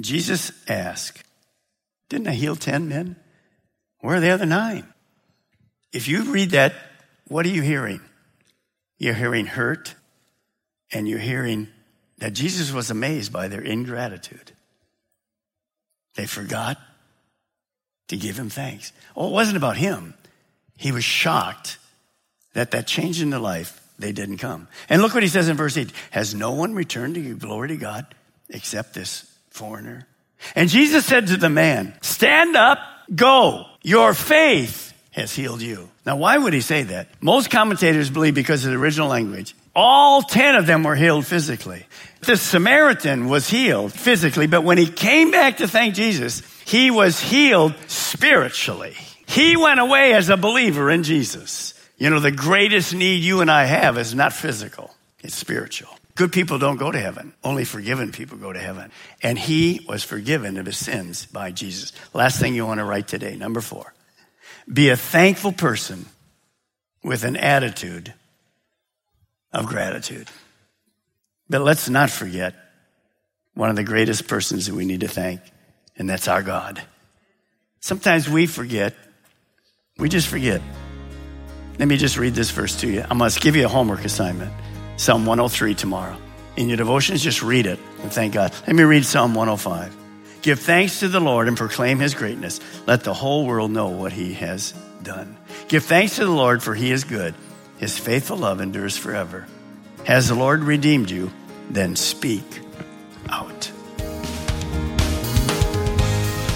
Jesus 0.00 0.52
asked, 0.68 1.21
didn't 2.12 2.28
I 2.28 2.34
heal 2.34 2.56
10 2.56 2.90
men? 2.90 3.16
Where 4.00 4.16
are 4.16 4.20
the 4.20 4.28
other 4.28 4.44
nine? 4.44 4.86
If 5.94 6.08
you 6.08 6.24
read 6.24 6.50
that, 6.50 6.74
what 7.26 7.46
are 7.46 7.48
you 7.48 7.62
hearing? 7.62 8.02
You're 8.98 9.14
hearing 9.14 9.46
hurt, 9.46 9.94
and 10.92 11.08
you're 11.08 11.18
hearing 11.18 11.68
that 12.18 12.34
Jesus 12.34 12.70
was 12.70 12.90
amazed 12.90 13.32
by 13.32 13.48
their 13.48 13.62
ingratitude. 13.62 14.52
They 16.14 16.26
forgot 16.26 16.76
to 18.08 18.18
give 18.18 18.38
him 18.38 18.50
thanks. 18.50 18.92
Oh, 19.16 19.28
it 19.28 19.32
wasn't 19.32 19.56
about 19.56 19.78
him. 19.78 20.12
He 20.76 20.92
was 20.92 21.04
shocked 21.04 21.78
that 22.52 22.72
that 22.72 22.86
change 22.86 23.22
in 23.22 23.30
their 23.30 23.40
life, 23.40 23.80
they 23.98 24.12
didn't 24.12 24.36
come. 24.36 24.68
And 24.90 25.00
look 25.00 25.14
what 25.14 25.22
he 25.22 25.30
says 25.30 25.48
in 25.48 25.56
verse 25.56 25.78
8 25.78 25.90
Has 26.10 26.34
no 26.34 26.52
one 26.52 26.74
returned 26.74 27.14
to 27.14 27.22
give 27.22 27.38
glory 27.38 27.68
to 27.68 27.76
God 27.76 28.04
except 28.50 28.92
this 28.92 29.34
foreigner? 29.48 30.06
And 30.54 30.68
Jesus 30.68 31.06
said 31.06 31.28
to 31.28 31.36
the 31.36 31.50
man, 31.50 31.94
Stand 32.02 32.56
up, 32.56 32.78
go. 33.14 33.66
Your 33.82 34.14
faith 34.14 34.92
has 35.12 35.34
healed 35.34 35.62
you. 35.62 35.90
Now, 36.06 36.16
why 36.16 36.36
would 36.38 36.52
he 36.52 36.60
say 36.60 36.84
that? 36.84 37.08
Most 37.20 37.50
commentators 37.50 38.10
believe 38.10 38.34
because 38.34 38.64
of 38.64 38.72
the 38.72 38.78
original 38.78 39.08
language. 39.08 39.54
All 39.74 40.22
10 40.22 40.56
of 40.56 40.66
them 40.66 40.82
were 40.82 40.94
healed 40.94 41.26
physically. 41.26 41.86
The 42.20 42.36
Samaritan 42.36 43.28
was 43.28 43.48
healed 43.48 43.92
physically, 43.92 44.46
but 44.46 44.64
when 44.64 44.78
he 44.78 44.86
came 44.86 45.30
back 45.30 45.58
to 45.58 45.68
thank 45.68 45.94
Jesus, 45.94 46.42
he 46.64 46.90
was 46.90 47.18
healed 47.18 47.74
spiritually. 47.88 48.94
He 49.26 49.56
went 49.56 49.80
away 49.80 50.12
as 50.12 50.28
a 50.28 50.36
believer 50.36 50.90
in 50.90 51.02
Jesus. 51.02 51.74
You 51.96 52.10
know, 52.10 52.20
the 52.20 52.30
greatest 52.30 52.94
need 52.94 53.22
you 53.22 53.40
and 53.40 53.50
I 53.50 53.64
have 53.64 53.96
is 53.96 54.14
not 54.14 54.32
physical, 54.32 54.94
it's 55.20 55.34
spiritual. 55.34 55.88
Good 56.14 56.32
people 56.32 56.58
don't 56.58 56.76
go 56.76 56.90
to 56.90 56.98
heaven. 56.98 57.32
Only 57.42 57.64
forgiven 57.64 58.12
people 58.12 58.36
go 58.36 58.52
to 58.52 58.58
heaven. 58.58 58.90
And 59.22 59.38
he 59.38 59.84
was 59.88 60.04
forgiven 60.04 60.58
of 60.58 60.66
his 60.66 60.76
sins 60.76 61.26
by 61.26 61.52
Jesus. 61.52 61.92
Last 62.12 62.38
thing 62.38 62.54
you 62.54 62.66
want 62.66 62.78
to 62.78 62.84
write 62.84 63.08
today, 63.08 63.36
number 63.36 63.60
four. 63.60 63.94
Be 64.70 64.90
a 64.90 64.96
thankful 64.96 65.52
person 65.52 66.06
with 67.02 67.24
an 67.24 67.36
attitude 67.36 68.12
of 69.52 69.66
gratitude. 69.66 70.28
But 71.48 71.62
let's 71.62 71.88
not 71.88 72.10
forget 72.10 72.54
one 73.54 73.70
of 73.70 73.76
the 73.76 73.84
greatest 73.84 74.28
persons 74.28 74.66
that 74.66 74.74
we 74.74 74.84
need 74.84 75.00
to 75.00 75.08
thank, 75.08 75.40
and 75.96 76.08
that's 76.08 76.28
our 76.28 76.42
God. 76.42 76.80
Sometimes 77.80 78.28
we 78.28 78.46
forget. 78.46 78.94
We 79.98 80.08
just 80.08 80.28
forget. 80.28 80.62
Let 81.78 81.88
me 81.88 81.96
just 81.96 82.16
read 82.16 82.34
this 82.34 82.50
verse 82.50 82.80
to 82.80 82.88
you. 82.88 83.04
I 83.10 83.14
must 83.14 83.40
give 83.40 83.56
you 83.56 83.66
a 83.66 83.68
homework 83.68 84.04
assignment. 84.04 84.52
Psalm 85.02 85.26
103 85.26 85.74
tomorrow. 85.74 86.16
In 86.56 86.68
your 86.68 86.76
devotions, 86.76 87.24
just 87.24 87.42
read 87.42 87.66
it 87.66 87.80
and 88.02 88.12
thank 88.12 88.34
God. 88.34 88.52
Let 88.68 88.76
me 88.76 88.84
read 88.84 89.04
Psalm 89.04 89.34
105. 89.34 89.96
Give 90.42 90.60
thanks 90.60 91.00
to 91.00 91.08
the 91.08 91.18
Lord 91.18 91.48
and 91.48 91.56
proclaim 91.56 91.98
his 91.98 92.14
greatness. 92.14 92.60
Let 92.86 93.02
the 93.02 93.12
whole 93.12 93.44
world 93.44 93.72
know 93.72 93.88
what 93.88 94.12
he 94.12 94.34
has 94.34 94.72
done. 95.02 95.36
Give 95.66 95.82
thanks 95.82 96.14
to 96.16 96.24
the 96.24 96.30
Lord 96.30 96.62
for 96.62 96.76
he 96.76 96.92
is 96.92 97.02
good. 97.02 97.34
His 97.78 97.98
faithful 97.98 98.36
love 98.36 98.60
endures 98.60 98.96
forever. 98.96 99.48
Has 100.04 100.28
the 100.28 100.36
Lord 100.36 100.62
redeemed 100.62 101.10
you? 101.10 101.32
Then 101.68 101.96
speak 101.96 102.60
out. 103.28 103.72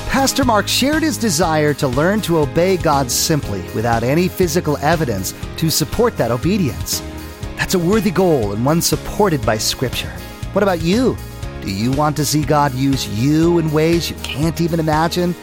Pastor 0.09 0.45
Mark 0.45 0.69
shared 0.69 1.03
his 1.03 1.19
desire 1.19 1.75
to 1.75 1.89
learn 1.89 2.21
to 2.21 2.39
obey 2.39 2.77
God 2.77 3.11
simply 3.11 3.63
without 3.75 4.05
any 4.05 4.29
physical 4.29 4.77
evidence 4.77 5.35
to 5.57 5.69
support 5.69 6.17
that 6.19 6.31
obedience. 6.31 7.03
That's 7.67 7.75
a 7.75 7.81
worthy 7.81 8.13
goal 8.13 8.53
and 8.53 8.65
one 8.65 8.81
supported 8.81 9.45
by 9.45 9.59
Scripture. 9.59 10.13
What 10.53 10.63
about 10.63 10.83
you? 10.83 11.17
Do 11.63 11.69
you 11.69 11.91
want 11.91 12.17
to 12.17 12.25
see 12.25 12.45
God 12.45 12.73
use 12.75 13.09
you 13.09 13.59
in 13.59 13.73
ways 13.73 14.09
you 14.09 14.15
can't 14.23 14.61
even 14.61 14.79
imagine? 14.79 15.35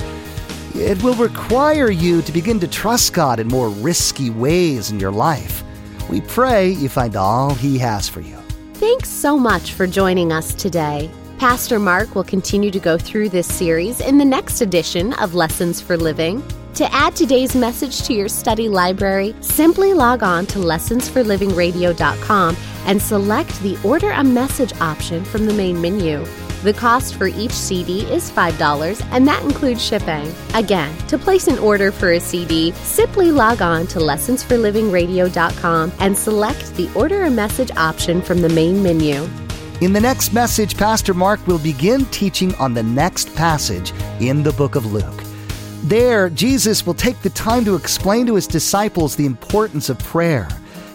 It 0.74 1.04
will 1.04 1.16
require 1.16 1.92
you 1.92 2.22
to 2.22 2.32
begin 2.32 2.62
to 2.62 2.68
trust 2.70 3.12
God 3.12 3.42
in 3.42 3.50
more 3.50 3.68
risky 3.68 4.30
ways 4.30 4.90
in 4.90 5.02
your 5.02 5.12
life. 5.12 5.66
We 6.10 6.22
pray 6.22 6.70
you 6.70 6.88
find 6.88 7.18
all 7.18 7.56
He 7.56 7.78
has 7.80 8.08
for 8.08 8.22
you. 8.22 8.38
Thanks 8.76 9.10
so 9.10 9.38
much 9.38 9.74
for 9.74 9.86
joining 9.86 10.32
us 10.32 10.54
today. 10.56 11.12
Pastor 11.40 11.78
Mark 11.78 12.16
will 12.16 12.24
continue 12.24 12.72
to 12.72 12.80
go 12.80 12.98
through 12.98 13.30
this 13.30 13.54
series 13.54 14.00
in 14.00 14.18
the 14.18 14.24
next 14.24 14.62
edition 14.62 15.12
of 15.16 15.36
Lessons 15.36 15.82
for 15.82 15.98
Living. 15.98 16.42
To 16.76 16.92
add 16.92 17.16
today's 17.16 17.56
message 17.56 18.02
to 18.08 18.16
your 18.16 18.28
study 18.28 18.68
library, 18.68 19.36
simply 19.42 19.94
log 19.94 20.24
on 20.24 20.48
to 20.48 20.58
lessonsforlivingradio.com 20.58 22.58
and 22.88 23.00
select 23.00 23.62
the 23.62 23.78
Order 23.84 24.10
a 24.10 24.24
Message 24.24 24.74
option 24.82 25.24
from 25.24 25.46
the 25.46 25.54
main 25.54 25.80
menu. 25.80 26.26
The 26.64 26.74
cost 26.74 27.14
for 27.14 27.28
each 27.28 27.52
CD 27.52 28.12
is 28.12 28.32
$5, 28.32 29.08
and 29.12 29.28
that 29.28 29.44
includes 29.44 29.86
shipping. 29.86 30.34
Again, 30.56 30.98
to 31.10 31.20
place 31.20 31.48
an 31.48 31.60
order 31.60 31.92
for 31.92 32.14
a 32.14 32.20
CD, 32.20 32.72
simply 32.72 33.32
log 33.32 33.62
on 33.62 33.86
to 33.88 34.00
lessonsforlivingradio.com 34.00 35.92
and 36.00 36.18
select 36.18 36.76
the 36.76 36.92
Order 36.96 37.26
a 37.26 37.30
Message 37.30 37.70
option 37.78 38.20
from 38.20 38.42
the 38.42 38.50
main 38.50 38.82
menu. 38.82 39.30
In 39.82 39.94
the 39.94 40.02
next 40.02 40.34
message, 40.34 40.76
Pastor 40.76 41.14
Mark 41.14 41.46
will 41.46 41.60
begin 41.60 42.06
teaching 42.06 42.56
on 42.56 42.74
the 42.74 42.82
next 42.82 43.36
passage 43.36 43.94
in 44.20 44.42
the 44.42 44.54
book 44.54 44.74
of 44.74 44.92
Luke. 44.92 45.24
There, 45.84 46.30
Jesus 46.30 46.86
will 46.86 46.94
take 46.94 47.22
the 47.22 47.30
time 47.32 47.66
to 47.66 47.76
explain 47.76 48.26
to 48.28 48.36
his 48.36 48.48
disciples 48.48 49.18
the 49.18 49.26
importance 49.26 49.90
of 49.90 50.00
prayer. 50.00 50.48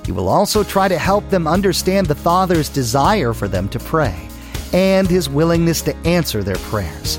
He 0.06 0.12
will 0.12 0.30
also 0.30 0.64
try 0.64 0.88
to 0.88 0.98
help 0.98 1.28
them 1.28 1.46
understand 1.46 2.06
the 2.06 2.14
Father's 2.14 2.70
desire 2.70 3.34
for 3.34 3.48
them 3.48 3.68
to 3.68 3.78
pray 3.78 4.28
and 4.72 5.06
his 5.06 5.28
willingness 5.28 5.82
to 5.82 5.96
answer 6.06 6.42
their 6.42 6.56
prayers. 6.56 7.18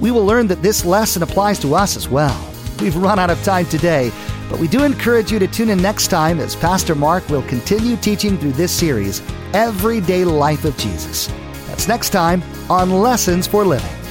We 0.00 0.10
will 0.10 0.24
learn 0.24 0.46
that 0.46 0.62
this 0.62 0.86
lesson 0.86 1.22
applies 1.22 1.58
to 1.60 1.74
us 1.74 1.98
as 1.98 2.08
well. 2.08 2.50
We've 2.80 2.96
run 2.96 3.18
out 3.18 3.28
of 3.28 3.42
time 3.44 3.66
today, 3.66 4.10
but 4.48 4.58
we 4.58 4.66
do 4.66 4.82
encourage 4.82 5.30
you 5.30 5.38
to 5.38 5.46
tune 5.46 5.68
in 5.68 5.82
next 5.82 6.08
time 6.08 6.40
as 6.40 6.56
Pastor 6.56 6.94
Mark 6.94 7.28
will 7.28 7.42
continue 7.42 7.96
teaching 7.96 8.38
through 8.38 8.52
this 8.52 8.72
series, 8.72 9.20
Everyday 9.52 10.24
Life 10.24 10.64
of 10.64 10.78
Jesus. 10.78 11.26
That's 11.66 11.88
next 11.88 12.08
time 12.08 12.42
on 12.70 12.90
Lessons 12.90 13.46
for 13.46 13.66
Living. 13.66 14.01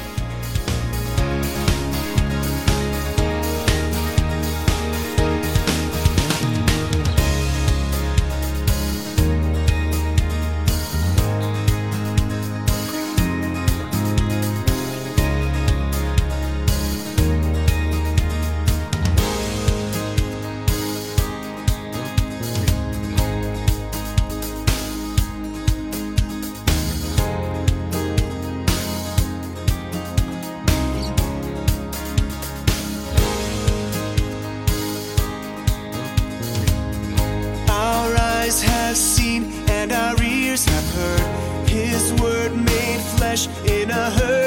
In 43.66 43.90
a 43.90 44.10
hurting 44.12 44.41